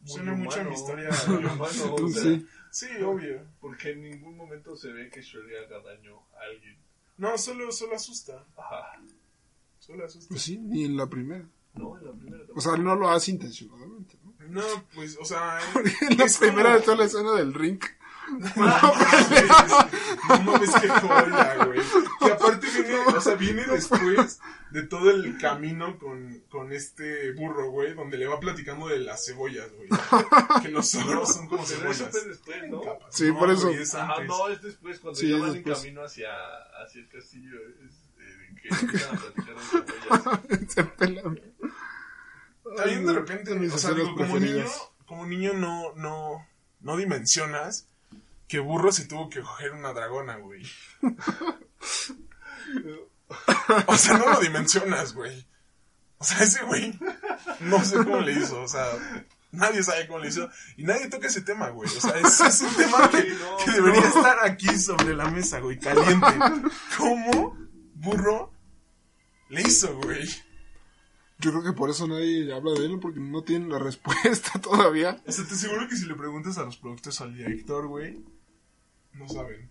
[0.00, 1.10] Muy Suena mucho a mi historia.
[1.28, 2.46] humano, o sea, Sí.
[2.70, 3.40] Sí, obvio.
[3.60, 6.76] Porque en ningún momento se ve que Shrek le haga daño a alguien.
[7.16, 8.44] No, solo, solo asusta.
[8.56, 9.00] Ajá.
[9.78, 10.28] Solo asusta.
[10.28, 11.44] Pues sí, ni en la primera.
[11.74, 14.34] No, en la primera O sea, no lo hace intencionadamente, ¿no?
[14.48, 14.62] No,
[14.94, 15.58] pues, o sea.
[15.72, 17.80] Porque en la primera como- está la escena del ring.
[18.28, 18.40] No
[20.42, 21.80] mames, qué joya, güey.
[22.20, 27.70] Que aparte viene, o sea, viene después de todo el camino con, con este burro,
[27.70, 29.88] güey, donde le va platicando de las cebollas, güey.
[30.62, 32.20] Que los ogros son como Pero eso cebollas.
[32.22, 32.80] fue después, ¿no?
[32.82, 33.14] Capas.
[33.14, 33.68] Sí, por eso.
[33.68, 34.28] güey, es Ajá, antes.
[34.28, 36.28] no, es después, cuando Sí, ya van en camino hacia,
[36.82, 40.40] hacia el castillo, es, eh, que empiezan a platicar de cebollas.
[40.72, 41.40] Se pelan.
[42.76, 44.64] También de repente, o sea, digo, como niño,
[45.06, 46.44] como niño no, no,
[46.80, 47.88] no dimensionas
[48.48, 50.62] que burro se tuvo que coger una dragona, güey.
[53.86, 55.46] O sea, no lo dimensionas, güey.
[56.18, 56.98] O sea, ese güey,
[57.60, 58.86] no sé cómo le hizo, o sea,
[59.52, 60.48] nadie sabe cómo le hizo.
[60.76, 61.88] Y nadie toca ese tema, güey.
[61.94, 65.30] O sea, ese es un tema que, Sí, no, que debería estar aquí sobre la
[65.30, 66.26] mesa, güey, caliente.
[66.96, 67.56] ¿Cómo
[67.94, 68.52] burro
[69.48, 70.26] le hizo, güey?
[71.38, 75.22] Yo creo que por eso nadie habla de él, porque no tienen la respuesta todavía.
[75.26, 78.24] O sea, te aseguro que si le preguntas a los productores, al director, güey,
[79.16, 79.70] no saben.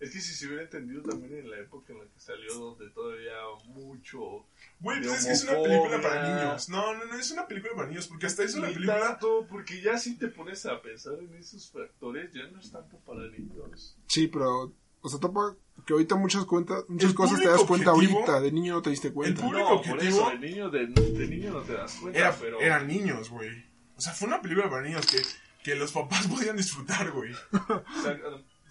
[0.00, 2.90] Es que si se hubiera entendido también en la época en la que salió, donde
[2.90, 3.32] todavía
[3.68, 4.44] mucho.
[4.80, 6.68] Güey, pues es que es una película para niños.
[6.68, 9.00] No, no, no, es una película para niños, porque hasta eso la película...
[9.00, 12.98] tanto, porque ya si te pones a pensar en esos factores, ya no es tanto
[12.98, 13.96] para niños.
[14.08, 17.92] Sí, pero, o sea, topa que ahorita muchas cuentas, muchas El cosas te das cuenta
[17.92, 19.40] objetivo- ahorita, de niño no te diste cuenta.
[19.40, 22.18] El público no, por objetivo- eso, de niño, de, de niño no te das cuenta,
[22.18, 22.60] Era, pero.
[22.60, 23.64] Eran niños, güey.
[23.96, 25.22] O sea, fue una película para niños que,
[25.62, 27.32] que los papás podían disfrutar, güey.
[27.32, 28.20] o sea,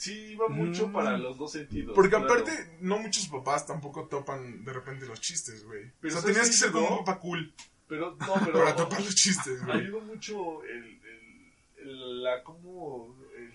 [0.03, 0.93] sí iba mucho Mm.
[0.93, 1.93] para los dos sentidos.
[1.95, 2.25] Porque claro.
[2.25, 5.85] aparte, no muchos papás tampoco topan de repente los chistes, güey.
[5.85, 7.53] O Pero sea, ¿sabes tenías que ser como un papá cool
[7.87, 8.53] Pero, no, pero.
[8.59, 9.79] para topar los chistes, güey.
[9.81, 13.53] ayudó mucho el, el, el- la, como el,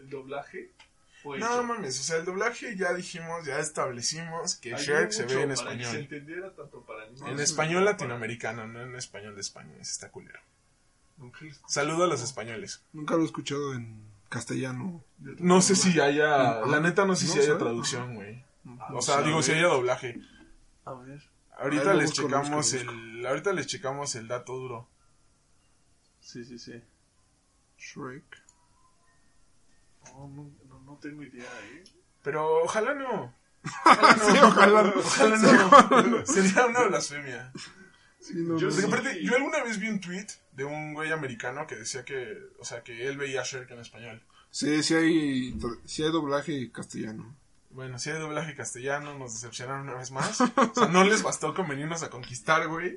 [0.00, 0.72] el doblaje
[1.22, 1.62] fue No hecho.
[1.64, 5.48] mames, o sea, el doblaje ya dijimos, ya establecimos que Shrek se ve en para
[5.48, 5.96] que se español.
[5.96, 9.72] entendiera tanto para niños En español para- latinoamericano, no en español de España.
[9.80, 10.38] Ese está culero.
[11.16, 11.72] Nunca lo escuché.
[11.72, 12.84] Saludo a los españoles.
[12.92, 15.04] Nunca lo he escuchado en castellano.
[15.18, 16.60] No sé si haya.
[16.66, 17.58] La neta, no sé No si haya sé.
[17.58, 18.44] traducción, güey.
[18.92, 20.20] O sea, digo, si haya doblaje.
[20.84, 21.22] A ver.
[21.58, 23.26] Ahorita les busco, checamos busco, el.
[23.26, 24.88] Ahorita les checamos el dato duro.
[26.20, 26.80] Sí, sí, sí.
[27.78, 28.24] Shrek.
[30.14, 31.84] No, no, no, no tengo idea, ¿eh?
[32.22, 33.34] Pero ojalá no.
[33.84, 34.24] Ojalá no.
[34.32, 34.94] Sí, ojalá.
[34.96, 36.26] Ojalá no.
[36.26, 37.52] Sería una blasfemia.
[38.28, 38.74] Sí, no, Yo no.
[38.74, 38.86] Porque sí.
[38.86, 42.64] aparte, yo alguna vez vi un tweet de un güey americano que decía que, o
[42.64, 44.22] sea, que él veía a Shrek en español.
[44.50, 47.34] Sí, sí hay, sí hay doblaje castellano.
[47.70, 50.40] Bueno, si hay doblaje castellano, nos decepcionaron una vez más.
[50.40, 52.96] O sea, no les bastó con venirnos a conquistar, güey.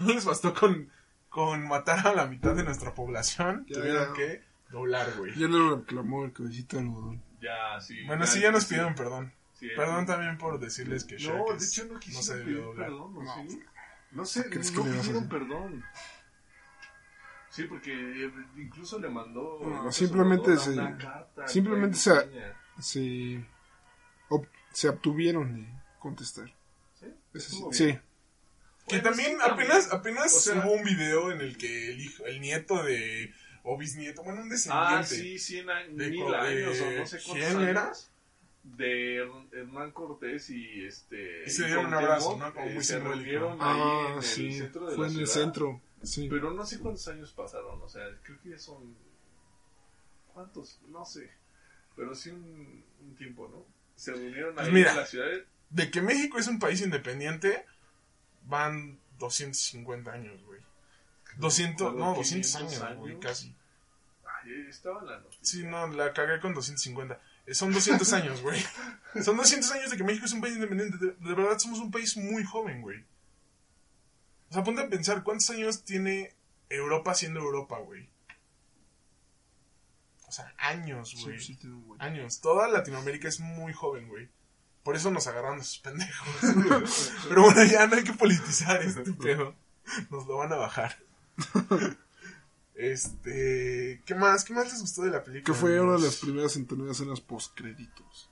[0.00, 0.90] No les bastó con,
[1.28, 3.64] con matar a la mitad de nuestra población.
[3.68, 4.12] Ya, Tuvieron ya.
[4.14, 5.34] que doblar, güey.
[5.38, 7.22] Ya le reclamó el cabecito de algodón.
[7.40, 8.02] Ya, sí.
[8.06, 9.32] Bueno, sí, ya nos sí, pidieron perdón.
[9.58, 10.06] sí, Perdón sí.
[10.08, 12.86] también por decirles que Shrek No, de es- hecho no no se debió pedir doblar.
[12.88, 13.22] perdón, ¿no?
[13.22, 13.46] No.
[14.12, 15.84] No sé, ¿Crees que no le vas a pidieron perdón.
[17.50, 19.58] Sí, porque eh, incluso le mandó...
[19.62, 22.52] No, simplemente se- una carta simplemente se- de.
[22.80, 23.00] Se,
[24.28, 25.66] ob- se obtuvieron de
[25.98, 26.46] contestar.
[26.98, 27.06] ¿Sí?
[27.34, 27.86] Eso sí.
[28.86, 32.00] Que Bueno, también sí, apenas, apenas O sea- hubo un video en el que el
[32.00, 33.32] hijo, el nieto de,
[33.64, 34.96] o bisnieto, bueno, un descendiente.
[34.96, 37.62] Ah, sí, 100 años, De mil co- años de- o no sé cuántos ¿quién años.
[37.68, 37.92] era?
[38.62, 41.44] De Her- Hernán Cortés y este...
[41.46, 42.52] Y se dieron un abrazo, ¿no?
[42.52, 43.72] Como eh, muy se reunieron Ah,
[44.06, 44.52] ahí en el sí.
[44.52, 45.44] centro de Fue la en el ciudad.
[45.44, 45.80] centro.
[46.02, 46.28] Sí.
[46.28, 48.94] Pero no sé cuántos años pasaron, o sea, creo que ya son...
[50.34, 50.78] ¿Cuántos?
[50.88, 51.30] No sé.
[51.96, 53.64] Pero sí un, un tiempo, ¿no?
[53.96, 54.90] Se reunieron Pues ahí mira.
[54.92, 55.26] en la ciudad.
[55.70, 57.64] De que México es un país independiente,
[58.44, 60.60] van 250 años, güey.
[61.36, 63.24] 200, no, 200 500 años, güey, años.
[63.24, 63.54] casi.
[64.24, 65.40] Ay, estaba en la noticia.
[65.44, 67.20] Sí, no, la cagué con 250.
[67.52, 68.62] Son 200 años, güey.
[69.22, 70.98] Son 200 años de que México es un país independiente.
[70.98, 73.04] De, de verdad, somos un país muy joven, güey.
[74.50, 76.34] O sea, ponte a pensar, ¿cuántos años tiene
[76.68, 78.08] Europa siendo Europa, güey?
[80.28, 81.40] O sea, años, güey.
[81.40, 81.58] sí,
[81.98, 82.40] Años.
[82.40, 84.28] Toda Latinoamérica es muy joven, güey.
[84.84, 86.28] Por eso nos agarraron esos pendejos.
[87.28, 89.54] Pero bueno, ya no hay que politizar este pedo.
[90.08, 90.98] Nos lo van a bajar.
[92.80, 94.02] Este.
[94.06, 94.44] ¿Qué más?
[94.44, 95.44] ¿Qué más les gustó de la película?
[95.54, 97.22] Que fue una de las primeras en tener escenas
[97.54, 98.30] créditos.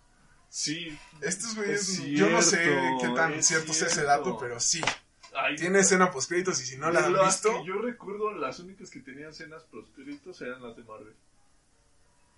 [0.48, 0.98] Sí.
[1.20, 2.58] Estos güeyes, Es yo no sé
[3.00, 4.80] qué tan es cierto sea ese dato, pero sí.
[5.34, 8.32] Ay, Tiene escena post créditos y si no la han las visto, que yo recuerdo,
[8.32, 11.14] las únicas que tenían escenas proscritos eran las de Marvel.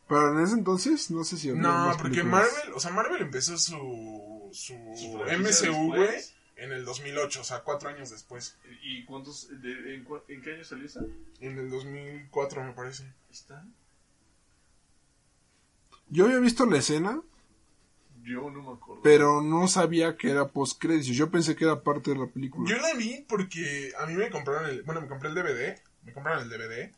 [0.08, 2.52] Pero en ese entonces, no sé si había No, porque películas.
[2.52, 6.20] Marvel, o sea, Marvel empezó su, su, Su MCU, güey.
[6.60, 8.56] En el 2008, o sea, cuatro años después.
[8.82, 9.48] ¿Y cuántos?
[9.62, 9.94] de-
[10.28, 11.00] en, qué año salió esa?
[11.40, 13.04] En el 2004, me parece.
[13.30, 13.64] está.
[16.08, 17.22] Yo había visto la escena,
[18.22, 19.02] Yo no me acuerdo.
[19.02, 21.08] pero no sabía que era post créditos.
[21.16, 22.68] Yo pensé que era parte de la película.
[22.68, 26.12] Yo la vi porque a mí me compraron el, bueno, me compré el DVD, me
[26.12, 26.92] compraron el DVD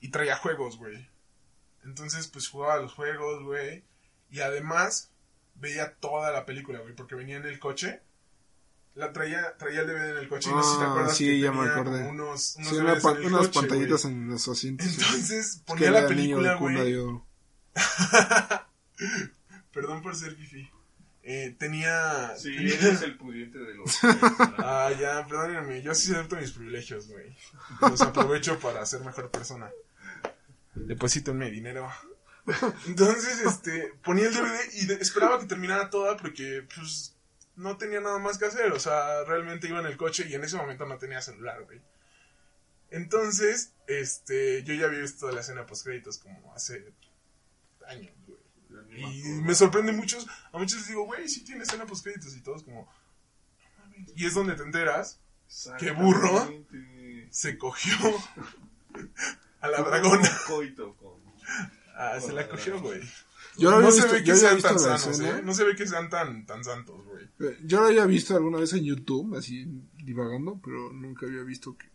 [0.00, 1.08] y traía juegos, güey.
[1.84, 3.82] Entonces, pues jugaba los juegos, güey.
[4.30, 5.10] Y además
[5.56, 8.00] veía toda la película, güey, porque venía en el coche.
[8.94, 11.16] La traía, traía el DVD en el coche y no sé si te Ah, acuerdas
[11.16, 11.98] sí, que ya me tenía acordé.
[11.98, 14.86] como unos, unos Sí, una DVDs pa- en el unas coche, pantallitas en los asientos.
[14.86, 17.20] Entonces Es que ponía la película, de cuna güey.
[19.72, 20.68] Perdón por ser fifi.
[21.24, 22.36] Eh, tenía...
[22.36, 23.98] Sí, tenía- eres el pudiente de los.
[24.58, 27.34] Ah, ya, perdónenme, yo sí acepto mis privilegios, güey.
[27.80, 29.70] Los aprovecho para ser mejor persona.
[30.74, 31.88] Deposítenme dinero.
[32.86, 37.14] Entonces, este, ponía el DVD y esperaba que terminara toda porque, pues,
[37.56, 38.72] no tenía nada más que hacer.
[38.72, 41.80] O sea, realmente iba en el coche y en ese momento no tenía celular, güey.
[42.90, 46.92] Entonces, este, yo ya había visto la escena post créditos como hace
[47.86, 48.40] años, güey.
[48.94, 52.42] Y me sorprende muchos, a muchos les digo, güey, sí tiene escena post créditos y
[52.42, 52.82] todos como...
[52.82, 54.12] "No mames".
[54.14, 55.18] Y es donde te enteras,
[55.78, 56.50] ¡Qué burro!
[57.30, 57.94] Se cogió
[59.60, 60.30] a la dragona.
[60.46, 61.20] Coito con.
[61.94, 63.00] Ah, se la cogió, güey.
[63.58, 65.20] Yo no había se ve que sean tan la sanos.
[65.20, 65.42] ¿eh?
[65.44, 67.24] No se ve que sean tan, tan santos, güey.
[67.40, 69.66] Eh, Yo lo había visto alguna vez en YouTube, así
[70.04, 71.90] divagando, pero nunca había visto que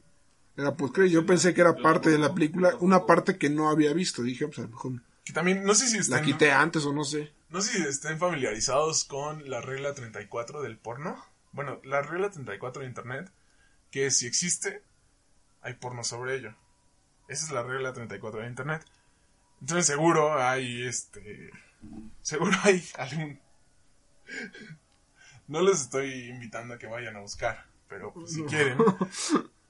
[0.56, 3.94] era post Yo pensé que era parte de la película, una parte que no había
[3.94, 4.24] visto.
[4.24, 6.94] Dije, pues a lo mejor Que también, no sé si la estén, quité antes o
[6.94, 7.32] no sé.
[7.50, 11.24] no sé si estén familiarizados con la regla 34 del porno.
[11.52, 13.32] Bueno, la regla 34 de internet,
[13.92, 14.84] que si existe,
[15.62, 16.56] hay porno sobre ello.
[17.28, 18.86] Esa es la regla 34 de internet.
[19.62, 21.52] Entonces seguro hay este...
[22.22, 23.40] Seguro hay algún...
[25.48, 28.78] No les estoy invitando a que vayan a buscar, pero pues, si quieren,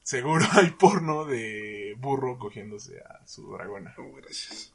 [0.01, 3.93] seguro hay porno de burro cogiéndose a su dragona.
[3.97, 4.73] Oh, gracias.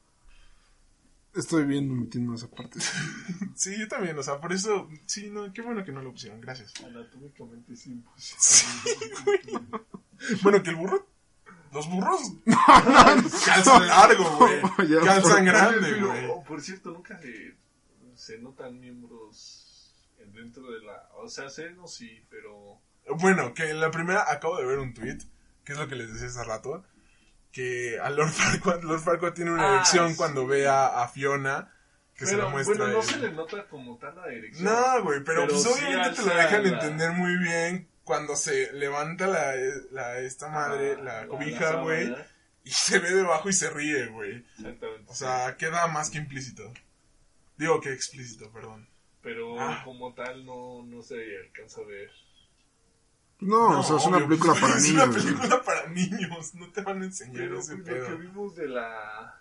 [1.35, 2.79] Estoy viendo metiendo esa parte.
[3.55, 6.40] Sí, yo también, o sea, por eso, sí, no, qué bueno que no lo pusieron,
[6.40, 6.73] gracias.
[6.85, 8.40] Anatómicamente es imposible.
[10.23, 10.37] Sí.
[10.42, 11.06] Bueno, que el burro,
[11.73, 12.20] los burros
[13.44, 14.60] calzan largo, güey,
[15.04, 16.44] calzan grande, Pero, güey.
[16.46, 17.54] por cierto, nunca se,
[18.14, 21.08] se notan miembros dentro de la.
[21.16, 22.81] O sea, senos sí, pero.
[23.18, 25.18] Bueno, que en la primera acabo de ver un tweet,
[25.64, 26.85] que es lo que les decía hace rato,
[27.50, 30.16] que a Lord Farquaad, Lord Farquaad tiene una Ah, erección sí.
[30.16, 31.73] cuando ve a, a Fiona,
[32.14, 32.77] que se la muestra.
[32.77, 33.06] bueno, no él.
[33.06, 34.64] se le nota como tal la dirección.
[34.64, 38.37] No, güey, pero, Pero pues sí obviamente te lo dejan la- entender muy bien cuando
[38.37, 39.54] se levanta la,
[39.90, 42.15] la esta madre, la, cobija, güey,
[42.63, 44.44] y se ve debajo y se ríe, güey.
[44.58, 45.04] Exactamente.
[45.10, 46.71] O sea, queda más que implícito.
[47.56, 48.87] Digo que explícito, perdón.
[49.23, 49.81] Pero Ah.
[49.83, 52.10] como tal no, no se alcanza a ver.
[53.40, 54.94] No, o sea, es una película pues, para es niños.
[55.02, 55.25] una güey.
[55.25, 56.54] película para niños.
[56.54, 58.19] No te van a enseñar Pero ese lo que pedo.
[58.19, 59.40] vimos de la...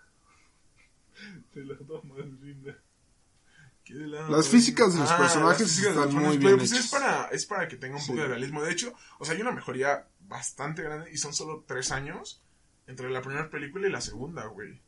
[1.54, 2.74] De la dama linda.
[3.92, 6.72] ¿Qué de la- Las físicas de los Ah, personajes de los están muy bien pues,
[6.72, 8.62] es para, es para que tenga un poco de realismo.
[8.62, 12.40] De hecho, o sea, hay una mejoría bastante grande y son solo tres años
[12.86, 14.80] entre la primera película y la segunda, güey.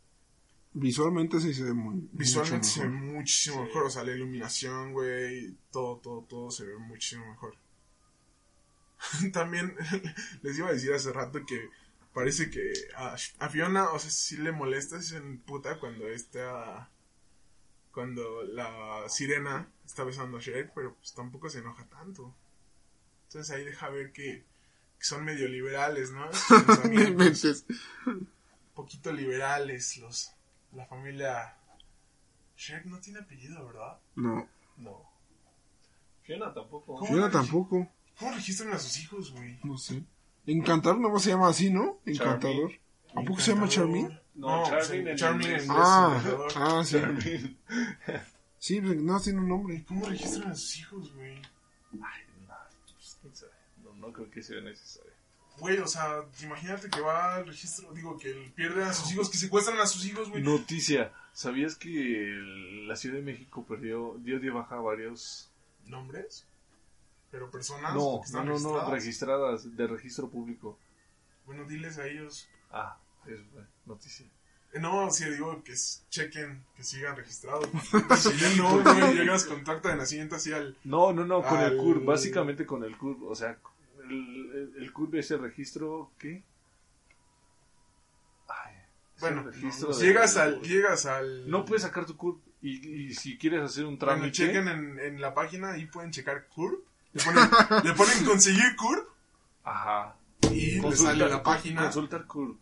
[0.73, 2.09] Visualmente sí se ve muy.
[2.13, 3.13] Visualmente mucho se ve mejor.
[3.15, 3.63] muchísimo Sí.
[3.63, 3.83] mejor.
[3.85, 7.57] O sea, la iluminación, güey, todo, todo, todo se ve muchísimo mejor.
[9.33, 9.75] También
[10.43, 11.69] les iba a decir hace rato que
[12.13, 16.89] parece que a, a Fiona, o sea, sí le molesta, se puta cuando está.
[17.95, 22.35] Cuando la sirena está besando a Shrek, pero pues tampoco se enoja tanto.
[23.29, 24.45] Entonces ahí deja ver que,
[24.99, 26.29] que son medio liberales, ¿no?
[26.93, 27.65] Inventes.
[28.75, 30.33] poquito liberales los
[30.73, 31.57] la familia
[32.57, 33.99] Shrek no tiene apellido, ¿verdad?
[34.17, 35.15] No, No.
[36.23, 36.97] Fiona tampoco.
[36.97, 37.07] ¿Cómo?
[37.07, 37.89] Fiona tampoco.
[38.19, 39.59] ¿Cómo registran a sus hijos, güey?
[39.63, 40.03] No sé.
[40.47, 41.99] Encantador no se llama así, ¿no?
[42.07, 42.73] Encantador.
[43.15, 44.19] ¿A poco se llama Charmin?
[44.35, 46.23] No, Charmin en Charmin en Ah,
[46.57, 46.99] ah, sí.
[47.01, 47.59] Charmin.
[48.59, 49.85] Sí, pues, no tiene un nombre.
[49.87, 51.35] ¿Cómo registran a sus hijos, güey?
[51.93, 52.55] Ay, no,
[52.95, 53.53] pues, quién sabe.
[53.83, 55.13] No, no creo que sea necesario.
[55.59, 59.31] Güey, o sea, imagínate que va al registro, digo, que él pierde a sus hijos,
[59.31, 60.43] que secuestran a sus hijos, güey.
[60.43, 61.13] Noticia.
[61.33, 65.49] ¿Sabías que el- la Ciudad de México perdió, dio de baja a varios...
[65.87, 66.45] ¿Nombres?
[67.31, 67.95] ¿Pero personas?
[67.95, 68.91] No, que no, están no, no, registradas?
[69.65, 70.79] registradas de registro público.
[71.47, 72.49] Bueno, diles a ellos.
[72.71, 74.27] Ah, fue noticia.
[74.73, 75.75] Eh, No, sí, digo que
[76.11, 77.69] chequen, que sigan registrados.
[78.19, 80.77] Si ya no, güey, llegas con tu acta de nacimiento así al...
[80.85, 83.57] No, no, no, con el CURP, básicamente con el CURP, o sea,
[84.05, 86.43] el, el, el CURP es el registro, ¿qué?
[88.49, 88.75] Ay,
[89.15, 90.61] es Bueno, registro pues de- llegas al...
[90.63, 91.49] Llegas al...
[91.51, 94.33] No puedes sacar tu CURP y, y si quieres hacer un Bueno, trámite...
[94.33, 96.83] chequen en, en la página, ahí pueden checar CURP.
[97.13, 97.49] Le ponen,
[97.85, 99.09] le ponen conseguir CURP
[99.63, 100.17] Ajá.
[100.51, 102.59] y le sale la página Consultar CURP.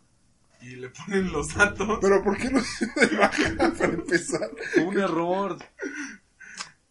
[0.63, 1.99] Y le ponen los datos.
[2.01, 2.85] Pero ¿por qué no se
[3.17, 4.49] baja para empezar?
[4.85, 5.57] Un error.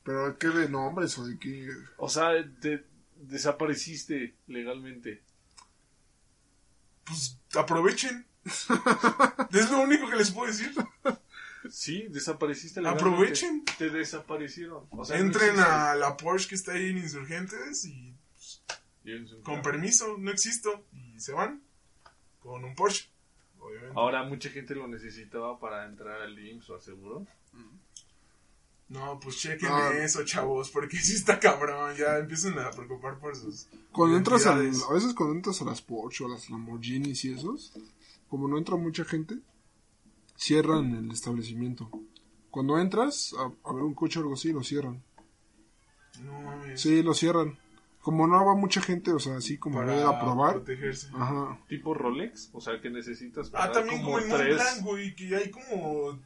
[0.04, 1.68] Pero ¿qué de nombres o de qué?
[1.96, 2.84] O sea, te
[3.16, 5.22] desapareciste legalmente.
[7.04, 8.26] Pues aprovechen.
[8.44, 10.74] es lo único que les puedo decir.
[11.70, 13.08] Sí, desapareciste legalmente.
[13.08, 13.64] Aprovechen.
[13.78, 14.86] Te desaparecieron.
[14.90, 18.16] O sea, no Entren a la Porsche que está ahí en Insurgentes y
[19.04, 19.62] un con carro.
[19.62, 20.84] permiso, no existo.
[20.92, 21.62] Y se van
[22.40, 23.11] con un Porsche.
[23.72, 23.98] Obviamente.
[24.00, 27.26] Ahora mucha gente lo necesitaba para entrar al IMSS o al seguro.
[28.88, 29.90] No, pues chequen Ah.
[30.02, 31.96] eso, chavos, porque sí está cabrón.
[31.96, 33.68] Ya empiezan a preocupar por sus.
[33.90, 34.84] Cuando entras a, identidades.
[34.90, 37.72] a veces cuando entras a las Porsche o a las Lamborghinis y esos,
[38.28, 39.38] como no entra mucha gente,
[40.36, 41.90] cierran el establecimiento.
[42.50, 45.02] Cuando entras a, a ver un coche o algo así, lo cierran.
[46.22, 46.78] No mames.
[46.78, 47.58] Sí, lo cierran.
[48.02, 50.52] Como no va mucha gente, o sea, así como a para a probar.
[50.54, 51.08] protegerse.
[51.14, 51.58] Ajá.
[51.68, 55.36] Tipo Rolex, o sea que necesitas Ah, pagar también como como tres, Blanc, güey, que
[55.36, 56.18] hay como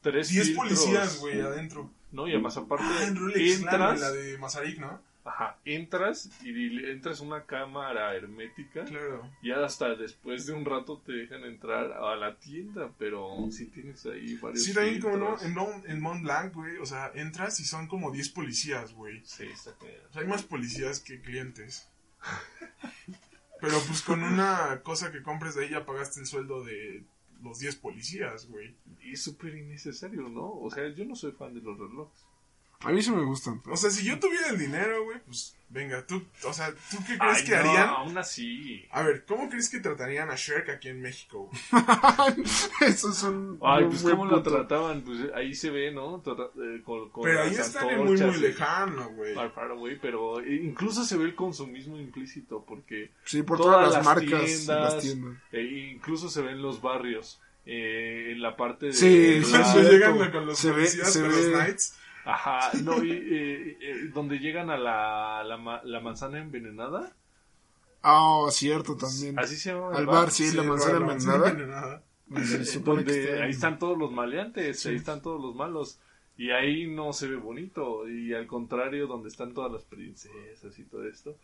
[0.00, 0.64] tres 10 filtros.
[0.68, 1.90] policías, güey, adentro.
[2.12, 5.00] No, y además aparte Ah, en Rolex, entras, en la de Mazarik, ¿no?
[5.24, 9.30] Ajá, entras y entras a una cámara hermética Claro.
[9.42, 14.04] y hasta después de un rato te dejan entrar a la tienda, pero si tienes
[14.06, 17.58] ahí varios Sí, también como no, en, Mont- en Mont Blanc, güey, o sea, entras
[17.60, 19.22] y son como 10 policías, güey.
[19.24, 19.94] Sí, está cañón.
[20.10, 21.88] O sea, hay más policías que clientes.
[23.60, 27.02] Pero pues con una cosa que compres de ahí ya pagaste el sueldo de
[27.42, 28.74] los 10 policías, güey.
[29.00, 30.50] Y es súper innecesario, ¿no?
[30.52, 32.26] O sea, yo no soy fan de los relojes.
[32.80, 33.62] A mí sí me gustan.
[33.66, 37.18] O sea, si yo tuviera el dinero, güey, pues venga, tú, o sea, ¿tú qué
[37.18, 37.88] crees Ay, que no, harían?
[37.88, 38.84] aún así.
[38.92, 41.50] A ver, ¿cómo crees que tratarían a Shrek aquí en México?
[41.50, 42.44] güey?
[42.86, 43.58] Eso es un.
[43.62, 46.20] Ay, un pues cómo lo trataban, pues ahí se ve, ¿no?
[46.20, 49.34] Trata- eh, con, con Pero ahí están en muy, muy lejano, güey.
[49.34, 53.96] Away, pero eh, incluso se ve el consumismo implícito porque Sí, por todas todas, las
[53.96, 55.38] las, marcas tiendas, las tiendas.
[55.52, 59.50] eh, incluso se ve en los barrios, eh, en la parte de Sí, la- sí,
[59.50, 59.90] Cuando sí.
[59.94, 60.32] llegan cierto.
[60.32, 61.96] con los Se ve- policías, se con ve- los knights.
[62.24, 67.14] Ajá, no, y, eh, eh, donde llegan a la, la, ma- la manzana envenenada,
[68.02, 69.38] Ah, cierto también.
[69.38, 69.96] así se llama.
[69.96, 71.50] Al bar, sí, la Sí, manzana la manzana envenenada.
[71.50, 72.02] envenenada.
[72.26, 74.88] Donde se que está ahí están todos los maleantes, Sí.
[74.90, 75.98] ahí están todos los malos.
[76.36, 78.08] Y ahí no se ve bonito.
[78.08, 81.36] Y al contrario, donde están todas las princesas y todo esto,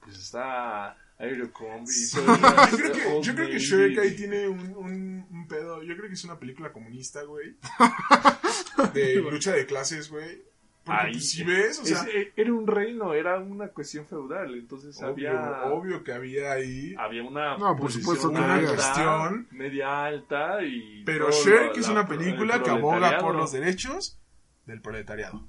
[0.00, 1.90] pues está Aerocombi.
[1.90, 2.26] y todo
[2.72, 3.58] Yo creo que, yo creo que.
[3.58, 5.82] Shrek ahí tiene un, un, un pedo.
[5.84, 7.56] Yo creo que es una película comunista, güey.
[8.94, 10.42] De lucha de clases, güey.
[10.84, 14.06] Porque Ahí- pues, si ves, o sea, Es- eh, era un reino, era una cuestión
[14.06, 16.94] feudal, entonces obvio, había obvio que había ahí.
[16.98, 18.68] había una No, por posición supuesto que había.
[18.68, 19.48] Cuestión.
[19.50, 24.18] media alta y Pero Shrek es una el película que aboga por los derechos
[24.64, 25.44] del proletariado.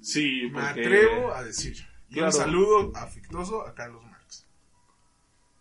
[0.00, 1.76] Sí, Me porque atrevo a decir.
[2.10, 2.26] Y Claro.
[2.28, 4.46] un saludo afectuoso a Carlos Marx.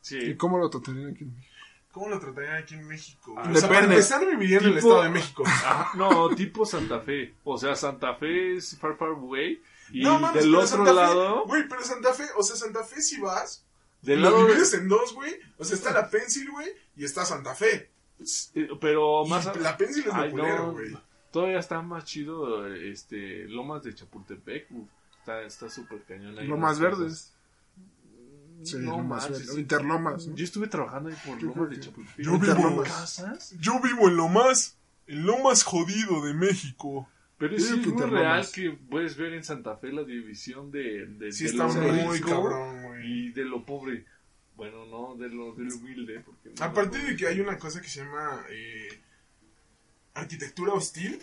[0.02, 1.26] ¿Y sí, cómo lo tratarían aquí?
[1.94, 3.36] ¿Cómo lo tratarían aquí en México?
[3.38, 5.44] Ah, o sea, para empezar, viviría en el Estado de México.
[5.46, 7.36] Ajá, no, tipo Santa Fe.
[7.46, 9.62] O sea, Santa Fe es Far Far Away.
[9.92, 12.84] Y no mames, del pero otro Santa lado, Güey, pero Santa Fe, o sea, Santa
[12.84, 13.64] Fe si vas,
[14.02, 15.36] del lo lado de- divides en dos, güey.
[15.60, 16.68] O sea, está la Pencil, güey,
[16.98, 17.92] y está Santa Fe.
[18.56, 20.98] eh, pero más la Pencil es lo no, güey.
[21.32, 24.68] Todavía está más chido este Lomas de Chapultepec.
[24.72, 24.88] uf,
[25.20, 26.48] está está súper cañón ahí.
[26.48, 26.98] Lo las más cosas.
[27.00, 27.33] verdes.
[28.66, 29.62] Sí, no lo más manches, verde.
[29.62, 30.36] Interlomas, ¿no?
[30.36, 32.26] Yo estuve trabajando ahí por Lomas de Chapultepec.
[32.26, 32.88] Yo vivo- Interlomas.
[32.90, 33.56] casas.
[33.60, 37.10] Yo vivo en lo más, en lo más jodido de México.
[37.38, 38.22] Pero sí es muy Interlomas.
[38.22, 41.74] real que puedes ver en Santa Fe la división de, de, Sí de está lo
[41.74, 43.12] muy rico cabrón, güey.
[43.28, 44.06] y de lo pobre.
[44.56, 46.20] Bueno, no, de lo, de lo humilde.
[46.22, 49.02] Porque no Aparte lo de que hay una cosa que se llama eh,
[50.14, 51.20] arquitectura hostil.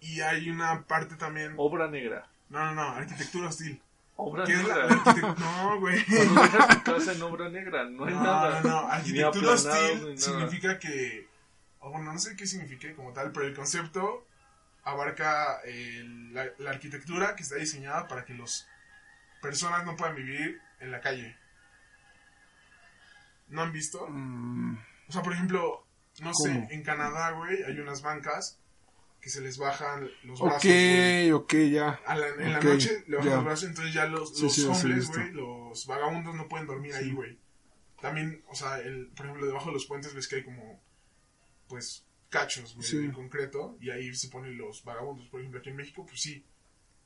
[0.00, 1.52] Y hay una parte también...
[1.58, 2.26] Obra negra.
[2.48, 3.80] No, no, no, arquitectura hostil.
[4.22, 4.86] Obra ¿Qué es la,
[5.38, 6.04] No, güey.
[6.04, 8.60] Cuando dejas tu casa en obra negra, no hay No, nada.
[8.62, 11.28] no, Arquitectura hostil significa que.
[11.80, 14.26] o bueno, no sé qué significa como tal, pero el concepto
[14.82, 18.66] abarca el- la, la arquitectura que está diseñada para que las
[19.42, 21.36] personas no puedan vivir en la calle.
[23.48, 24.06] ¿No han visto?
[24.08, 25.84] Mm, O sea, por ejemplo,
[26.20, 28.58] no sé, en Canadá, güey, hay unas bancas
[29.20, 31.32] que se les bajan los ok, brazos.
[31.42, 31.88] ok, ya.
[32.06, 33.36] A la- en Ok, la noche le bajan ya.
[33.36, 36.94] los brazos, entonces ya los, Sí, los sí, hombres, güey, los vagabundos no pueden dormir
[36.94, 37.38] ahí, güey.
[38.00, 40.80] También, o sea, el, por ejemplo, debajo de los puentes ves que hay como,
[41.68, 42.96] pues, cachos, güey, Sí.
[42.98, 45.28] de concreto, y ahí se ponen los vagabundos.
[45.28, 46.44] Por ejemplo, aquí en México, pues sí.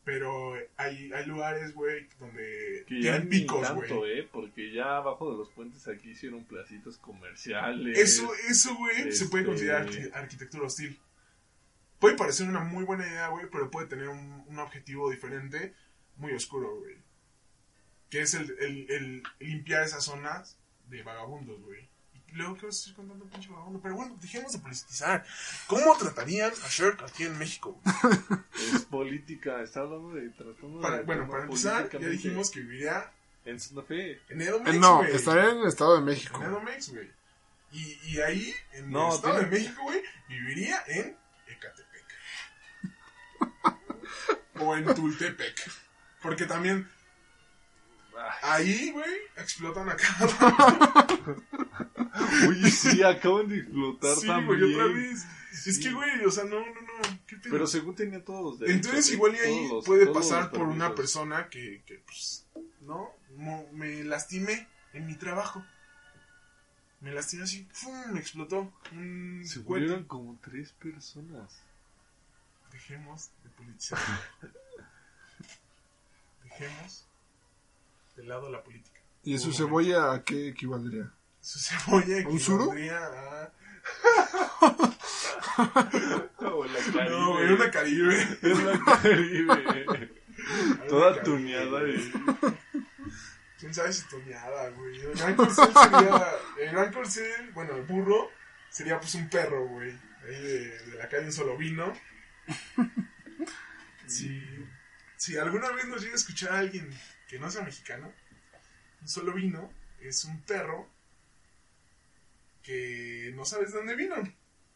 [0.05, 4.21] Pero hay, hay lugares, güey, donde Que ya picos, tanto, güey.
[4.21, 7.99] eh, porque ya abajo de los puentes aquí hicieron placitos comerciales.
[7.99, 10.99] Eso, eso, güey, se puede Este- considerar arqui- arquitectura hostil.
[12.05, 15.75] Puede parecer una muy buena idea, güey, pero puede tener un, un objetivo diferente,
[16.17, 16.97] muy oscuro, güey.
[18.11, 21.89] Que es el, el, el limpiar esas zonas de vagabundos, güey.
[22.29, 23.81] Y luego, ¿qué vas a hacer con tanto pinche vagabundo?
[23.81, 25.25] Pero bueno, dejemos de politizar.
[25.67, 27.81] ¿Cómo tratarían a Shark aquí en México?
[28.03, 28.15] güey?
[28.75, 33.11] Es política, está hablando de tratando Para- de bueno, para empezar, ya dijimos que viviría
[33.45, 34.21] en Santa Fe.
[34.29, 35.13] en Edomex, Eh, no, güey.
[35.15, 36.39] estaría en el Estado de México.
[36.43, 37.11] En Edomex, güey.
[37.73, 41.17] Y, y ahí, en No, el Estado tiene- de México, güey, viviría en
[44.61, 45.71] o en Tultepec.
[46.23, 46.89] Porque también
[48.17, 51.43] Ah, ahí, güey, explotan a cada rato.
[52.49, 54.61] Oye, sí, acaban de explotar Sí, también.
[54.61, 55.27] güey, otra vez.
[55.67, 57.19] Es que, güey, o sea, no, no, no.
[57.43, 58.87] Pero según tenía todos derechos.
[58.87, 62.47] Entonces, igual y ahí los- puede pasar por una persona que, que pues,
[62.83, 63.11] ¿no?
[63.37, 65.65] Mo- me lastimé en mi trabajo.
[67.01, 68.13] Me lastimé así, ¡fum!
[68.13, 68.73] Me explotó.
[68.93, 71.63] Un Se murieron como tres personas.
[72.75, 73.99] Dejemos de politizar.
[76.43, 77.07] Dejemos
[78.17, 79.01] de lado la política.
[79.23, 81.09] ¿Y su cebolla a qué equivaldría?
[81.41, 82.65] Su cebolla ¿Un suro?
[82.65, 83.53] equivaldría a...
[86.47, 87.11] O la Caribe.
[87.11, 88.23] No, güey, una Caribe.
[88.43, 90.13] Es la Caribe.
[90.75, 91.81] Una Toda Caribe, tuneada.
[93.61, 95.01] ¿Quién sabe si tuneada, güey?
[95.01, 96.27] El gran sería...
[96.61, 98.31] El gran corcel, bueno, el burro,
[98.69, 99.93] sería pues un perro, güey.
[100.25, 101.93] Ahí de, de la calle un solo vino.
[104.07, 104.39] Si,
[105.17, 106.91] si alguna vez nos llega a escuchar a alguien
[107.27, 108.13] que no sea mexicano,
[109.01, 110.89] un solo vino es un perro
[112.63, 114.17] que no sabes de dónde vino.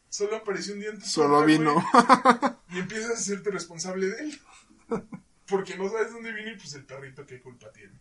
[0.08, 1.84] Solo apareció un día en tu Solo vino.
[2.70, 4.40] y empiezas a hacerte responsable de él.
[5.46, 7.98] Porque no sabes dónde vino y pues el perrito qué culpa tiene.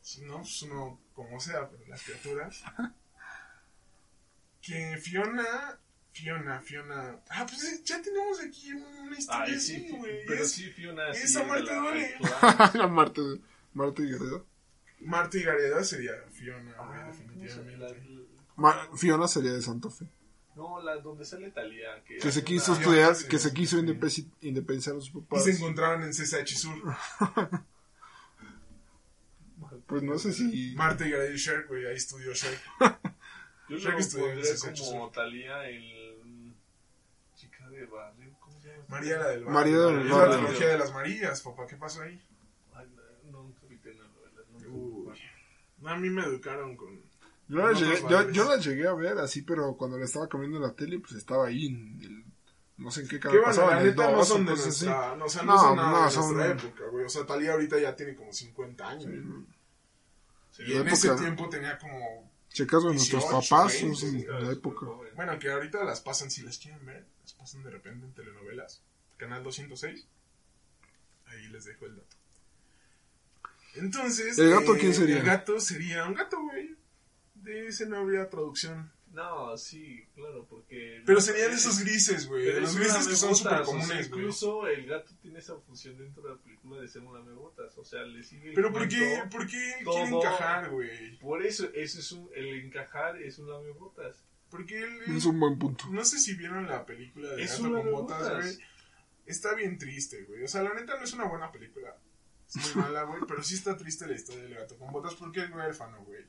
[0.00, 2.62] Si no, pues uno como sea, pero las criaturas.
[4.62, 5.78] Que Fiona,
[6.16, 7.20] Fiona, Fiona.
[7.28, 10.24] Ah, pues eh, ya tenemos aquí una historia Ay, así, sí, güey.
[10.26, 11.10] pero Es sí, Fiona.
[11.10, 12.14] esa sí, la duele.
[12.74, 13.20] La Marta,
[13.74, 14.46] Marta y Guerrero.
[15.00, 17.76] Marta y Gareda sería Fiona, güey, Ah, definitivamente.
[18.56, 20.06] La- Fiona sería de Santa Fe.
[20.56, 22.02] No, la donde sale Talía.
[22.06, 25.44] Que, Que se quiso una- estudiar, sí, que se quiso independizar a sus Y papás.
[25.44, 26.96] se encontraron en CSH Sur.
[29.86, 30.74] Pues no sé si.
[30.76, 32.58] Marta y Gareda y Shark, güey, ahí estudió Shark.
[33.68, 35.12] Yo Creo lo que estudió en CSH como Sur.
[35.12, 36.05] Talía el
[37.76, 38.84] de barrio, ¿cómo se llama?
[38.88, 39.52] María la del barrio.
[39.54, 40.28] María del Es barrio.
[40.28, 42.20] la trilogía de las Marías, papá, ¿qué pasó ahí?
[42.74, 42.86] Ay,
[43.30, 44.04] no, nunca vi que no.
[44.70, 45.18] Uy.
[45.78, 47.00] No, a mí me educaron con...
[47.48, 48.34] Yo la, No, llegué, yo, valores.
[48.36, 51.12] yo la llegué a ver así, pero cuando la estaba comiendo en la tele, pues
[51.12, 52.24] estaba ahí en el
[52.76, 54.86] No sé en qué canal pasaba, la en el neta no 2 son de así.
[54.86, 57.04] no, o sea, no, No, son nada no, de son- nuestra época, güey.
[57.04, 59.04] O sea, Talía ahorita ya tiene como 50 años.
[60.50, 60.92] Sí, y en época.
[60.94, 62.32] ese tiempo tenía como...
[62.56, 64.86] Si acaso nuestros 18, papás 20, son sí, de la época.
[65.14, 68.80] Bueno, que ahorita las pasan, si las quieren ver, las pasan de repente en telenovelas.
[69.18, 70.06] Canal 206.
[71.26, 72.16] Ahí les dejo el dato.
[73.74, 74.38] Entonces...
[74.38, 75.18] ¿El gato eh, quién sería?
[75.18, 76.74] El gato sería un gato, güey.
[77.34, 78.90] De ese no habría traducción.
[79.16, 81.02] No, sí, claro, porque...
[81.06, 82.44] Pero serían esos grises, güey.
[82.44, 84.20] Pero Los es grises que son súper o sea, comunes, güey.
[84.20, 87.78] Incluso el gato tiene esa función dentro de la película de ser un lamebotas.
[87.78, 91.18] O sea, le sigue el Pero ¿por qué, por qué todo- quiere encajar, güey?
[91.18, 94.22] Por eso, eso es un, el encajar es un lamebotas.
[94.50, 94.98] Porque él...
[95.16, 95.86] Es un buen punto.
[95.90, 98.44] No sé si vieron la película de Es Gato con botas, botas.
[98.44, 98.58] güey.
[99.24, 100.44] Está bien triste, güey.
[100.44, 101.96] O sea, la neta no es una buena película.
[102.48, 103.22] Es muy mala, güey.
[103.26, 106.22] Pero sí está triste la historia del gato con botas porque es huérfano, güey.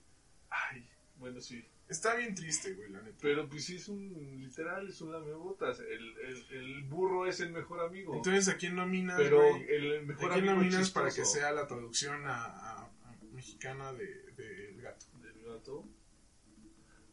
[0.49, 1.63] Ay, bueno, sí.
[1.89, 3.17] Está bien triste, güey, la neta.
[3.21, 5.79] Pero pues sí es un, literal, es un lamebotas.
[5.79, 8.13] El, el, el burro es el mejor amigo.
[8.15, 9.65] Entonces, ¿a quién nominas, pero güey?
[9.69, 13.93] el mejor ¿A quién amigo nominas para que sea la traducción a, a- a mexicana
[13.93, 15.05] de, de El gato?
[15.21, 15.85] del gato.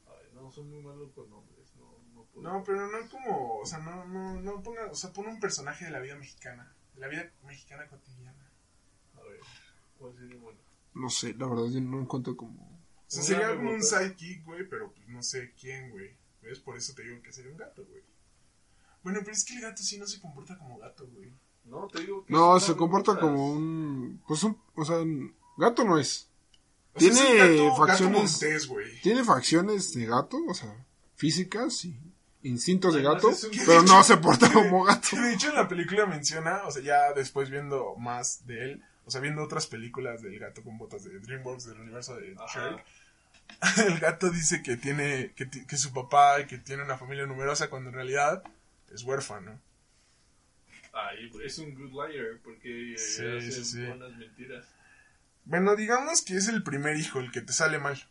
[0.06, 1.72] Ay, no, son muy malos con nombres.
[1.76, 2.42] No, no puedo.
[2.42, 5.84] No, pero no como, o sea, no, no, no ponga, o sea, pon un personaje
[5.84, 8.50] de la vida mexicana, de la vida mexicana cotidiana.
[9.14, 9.38] A ver,
[9.98, 10.58] ¿cuál sería bueno?
[10.94, 12.73] No sé, la verdad yo no encuentro como...
[13.06, 16.10] O sea, sería como un sidekick, güey, pero pues no sé quién, güey.
[16.42, 16.58] ¿Ves?
[16.58, 18.02] Por eso te digo que sería un gato, güey.
[19.02, 21.32] Bueno, pero es que el gato sí no se comporta como gato, güey.
[21.64, 24.22] No, te digo que No, se comporta como un...
[24.26, 24.58] Pues un...
[24.74, 26.28] O sea, un- gato no es.
[26.94, 29.00] O sea, Tiene es un gato, facciones- Gato montés, güey.
[29.02, 30.86] Tiene facciones de gato, o sea,
[31.16, 31.98] físicas y
[32.42, 33.30] instintos de gato,
[33.64, 35.08] pero no se porta como gato.
[35.10, 38.84] Que de hecho en la película menciona, o sea, ya después viendo más de él,
[39.06, 42.34] o sea, viendo otras películas del gato con botas de DreamWorks del universo de.
[42.34, 42.84] Shrek,
[43.86, 47.90] el gato dice que tiene, que, su papá y que tiene una familia numerosa cuando
[47.90, 48.42] en realidad
[48.92, 49.60] es huérfano.
[50.92, 53.84] Ay, es un good liar porque eh, Sí, hace sí, sí.
[53.84, 54.66] buenas mentiras.
[55.44, 58.02] Bueno, digamos que es el primer hijo el que te sale mal.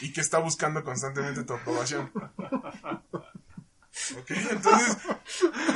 [0.00, 2.10] Y que está buscando constantemente tu aprobación.
[4.18, 4.98] Ok, entonces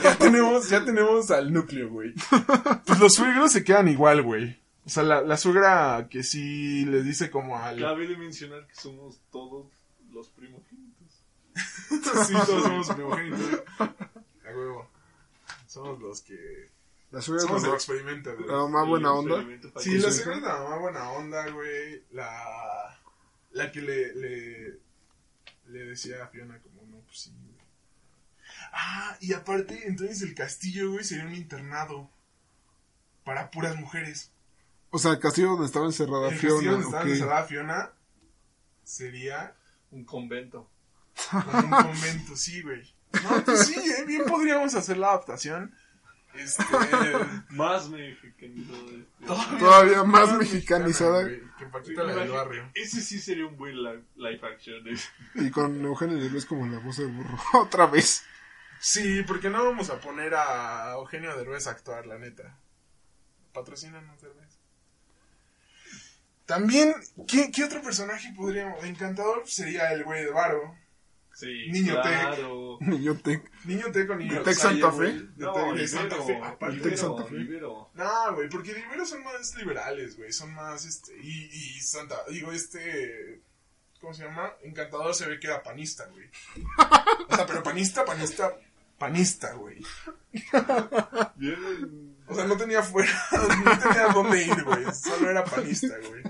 [0.02, 2.12] ya tenemos, ya tenemos al núcleo, güey.
[2.86, 4.58] Pues los suegros se quedan igual, güey.
[4.84, 7.78] O sea, la, la suegra que sí les dice como al...
[7.78, 9.66] Cabe de mencionar que somos todos
[10.10, 11.24] los primogénitos.
[12.26, 13.62] sí, todos somos primogénitos.
[13.78, 14.90] A huevo.
[15.66, 16.70] Somos los que...
[17.10, 18.48] La suya Somos el experimento, güey.
[18.48, 19.44] la más buena onda.
[19.78, 22.02] Sí, la suegra es la más buena onda, güey.
[22.10, 23.00] La,
[23.52, 24.78] la que le, le,
[25.68, 27.57] le decía a Fiona como, no, pues sí, güey.
[28.72, 32.10] Ah, y aparte, entonces el castillo, güey, sería un internado
[33.24, 34.32] para puras mujeres.
[34.90, 36.72] O sea, el castillo donde estaba encerrada el castillo Fiona.
[36.72, 37.90] donde estaba encerrada Fiona
[38.84, 39.54] sería
[39.90, 40.68] Un convento.
[41.32, 42.82] un convento, sí, güey.
[43.22, 45.74] No, pues sí, eh, bien podríamos hacer la adaptación.
[46.34, 46.62] Este,
[47.50, 48.86] Más mexicanizado.
[48.90, 49.26] Este.
[49.58, 51.26] Todavía más mexicanizada.
[51.26, 52.70] que Paquita la del barrio.
[52.74, 54.86] Ese sí sería un buen li- live action.
[54.88, 54.96] ¿eh?
[55.36, 57.36] Y con Eugenio Derbez como la voz de burro.
[57.54, 58.22] Otra vez.
[58.80, 62.58] Sí, porque no vamos a poner a Eugenio Derbez a actuar, la neta.
[63.52, 64.58] Patrocínanos, Derbez.
[66.46, 66.94] También,
[67.26, 68.82] ¿qué, qué otro personaje podríamos?
[68.84, 70.76] Encantador sería el güey de Varo.
[71.34, 72.78] Sí, Niño claro.
[72.80, 73.48] Niño Tec.
[73.64, 74.90] Niño Teco, niño ¿De Tec Santa.
[74.90, 75.12] Fe?
[75.36, 76.36] No, Tec- de Santa Fe.
[76.42, 76.76] aparte.
[76.78, 77.36] Tec Ibero, Santa Fe.
[77.36, 77.90] Ibero.
[77.94, 80.32] No, güey, porque liberos son más liberales, güey.
[80.32, 81.44] Son más, este, y,
[81.76, 83.40] y Santa, digo, este,
[84.00, 84.52] ¿cómo se llama?
[84.62, 86.28] Encantador se ve que era panista, güey.
[87.28, 88.52] O sea, pero panista, panista,
[88.98, 89.82] panista, güey.
[91.36, 93.10] Bien, O sea, no tenía fuera,
[93.64, 94.84] no tenía dónde ir, güey.
[94.92, 96.22] Solo era panista, güey.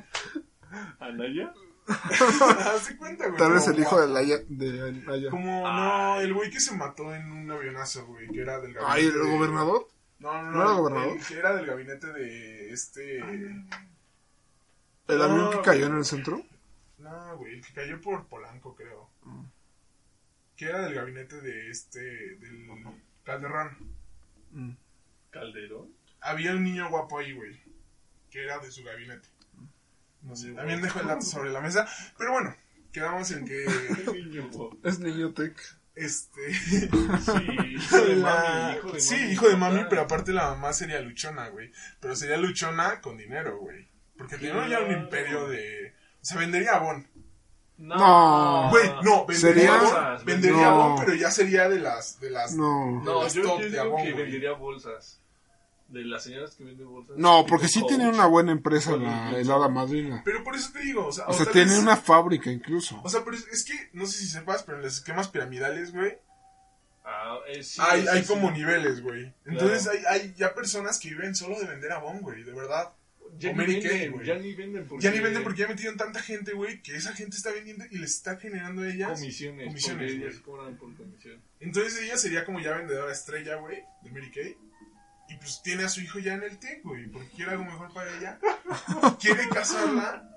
[1.01, 1.53] Anaya.
[2.89, 3.39] De cuenta, güey.
[3.39, 5.31] Tal vez el hijo de Laia.
[5.31, 8.93] Como, no, el güey que se mató en un avionazo, güey, que era del gabinete.
[9.01, 9.89] Ay, ¿el gobernador?
[10.19, 10.51] No, no, no.
[10.53, 11.17] ¿No era el- gobernador?
[11.17, 13.19] el que era del gabinete de este.
[15.09, 16.43] ¿El avión que cayó en el centro?
[16.99, 19.09] No, güey, el que cayó por Polanco, creo.
[20.59, 22.01] Que era del gabinete de este.
[22.01, 22.67] del
[23.25, 23.77] Calderón.
[24.51, 24.73] Mm.
[25.31, 25.89] Calderón.
[26.21, 27.59] Había un niño guapo ahí, güey.
[28.31, 29.29] Que era de su gabinete.
[30.23, 31.87] No sé, también dejo el dato sobre la mesa.
[32.19, 32.55] Pero bueno,
[32.93, 33.65] quedamos en que.
[34.85, 35.57] Es Niño Tec.
[35.95, 36.53] Este.
[36.55, 36.89] Sí,
[37.71, 38.77] hijo de la- mami.
[38.79, 39.33] Hijo de sí, mami.
[39.33, 41.73] hijo de mami, pero aparte la mamá sería luchona, güey.
[42.01, 43.89] Pero sería luchona con dinero, güey.
[44.17, 45.95] Porque tenía ya un imperio de.
[46.21, 47.07] O sea, vendería Avon.
[47.79, 48.69] No.
[48.71, 49.37] Güey, no, vendería
[49.71, 49.75] Sería-
[50.11, 50.83] Avon, vendería No.
[50.83, 52.19] Avon, pero ya sería de las.
[52.21, 53.01] De las No.
[53.03, 54.25] No, las yo, top yo de Avon, que güey.
[54.25, 55.21] vendería bolsas.
[55.87, 57.17] De las señoras que venden bolsas.
[57.17, 57.89] No, porque sí Coach.
[57.91, 60.21] tiene una buena empresa la el- helada madrina.
[60.25, 63.01] Pero por eso te digo, o sea, O sea, tal tiene vez- una fábrica incluso.
[63.03, 65.95] O sea, pero es, es que, no sé si sepas, pero en los esquemas piramidales,
[65.95, 66.19] güey,
[67.11, 68.29] Ah, eh, sí, hay, sí, hay sí.
[68.29, 69.33] como niveles, güey.
[69.47, 69.99] Entonces Claro.
[70.11, 72.91] hay, hay ya personas que viven solo de vender Avon, güey, de verdad.
[73.39, 74.27] Ya ni, venden, güey.
[74.27, 75.05] ya ni venden porque...
[75.05, 77.99] Ya ni venden porque ya metieron tanta gente, güey, que esa gente está vendiendo y
[77.99, 79.19] les está generando a ellas.
[79.19, 80.29] Comisiones, Comisiones, porque güey.
[80.31, 81.41] ellas cobran por comisión.
[81.61, 84.57] Entonces ella sería como ya vendedora estrella, güey, de Mary Kay.
[85.31, 87.93] Y pues tiene a su hijo ya en el TEC, güey, porque quiere algo mejor
[87.93, 88.39] para ella.
[89.21, 90.29] quiere casarla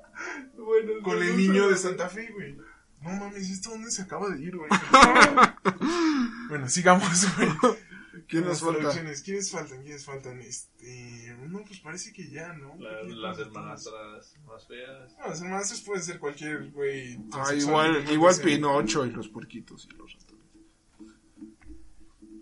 [0.58, 2.56] Bueno, con el niño de Santa Fe, güey.
[3.02, 4.70] No mames, ¿esto dónde se acaba de ir, güey?
[6.50, 7.50] bueno, sigamos, güey.
[8.32, 8.80] ¿Quién Con nos las falta?
[8.80, 9.22] traducciones.
[9.24, 9.84] ¿Quiénes faltan?
[9.84, 10.40] ¿Quiénes faltan?
[10.42, 11.36] Este...
[11.50, 12.78] No, pues parece que ya, ¿no?
[12.80, 15.18] La- las hermanastras más feas.
[15.20, 17.20] No, las hermanastras pueden ser cualquier, güey.
[17.34, 18.36] Ah, igual, igual.
[18.42, 20.32] Pinocho y los puerquitos y los ratones.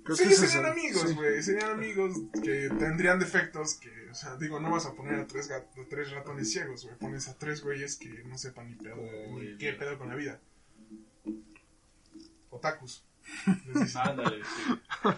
[0.03, 1.15] Creo Sí, que serían amigos, sí.
[1.15, 1.41] güey.
[1.41, 5.49] Serían amigos que tendrían defectos que, o sea, digo, no vas a poner a tres,
[5.49, 6.97] gat- a tres ratones ciegos, güey.
[6.99, 8.95] Pones a tres güeyes que no sepan ni pedo,
[9.39, 10.39] ni qué pedo con la vida.
[12.51, 13.03] Otakus.
[13.95, 15.09] Ándale, sí.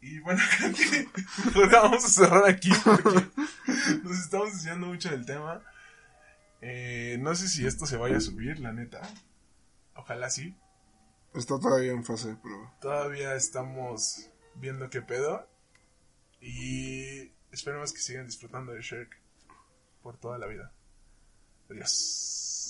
[0.00, 1.08] Y bueno, creo que
[1.44, 3.26] mejor vamos a cerrar aquí porque
[4.02, 5.62] nos estamos enseñando mucho del tema.
[6.60, 9.00] Eh, no sé si esto se vaya a subir, la neta.
[9.94, 10.56] Ojalá sí.
[11.34, 12.74] Está todavía en fase de prueba.
[12.80, 15.48] Todavía estamos viendo qué pedo.
[16.40, 19.20] Y esperemos que sigan disfrutando de Shrek
[20.02, 20.72] por toda la vida.
[21.70, 22.67] Adiós.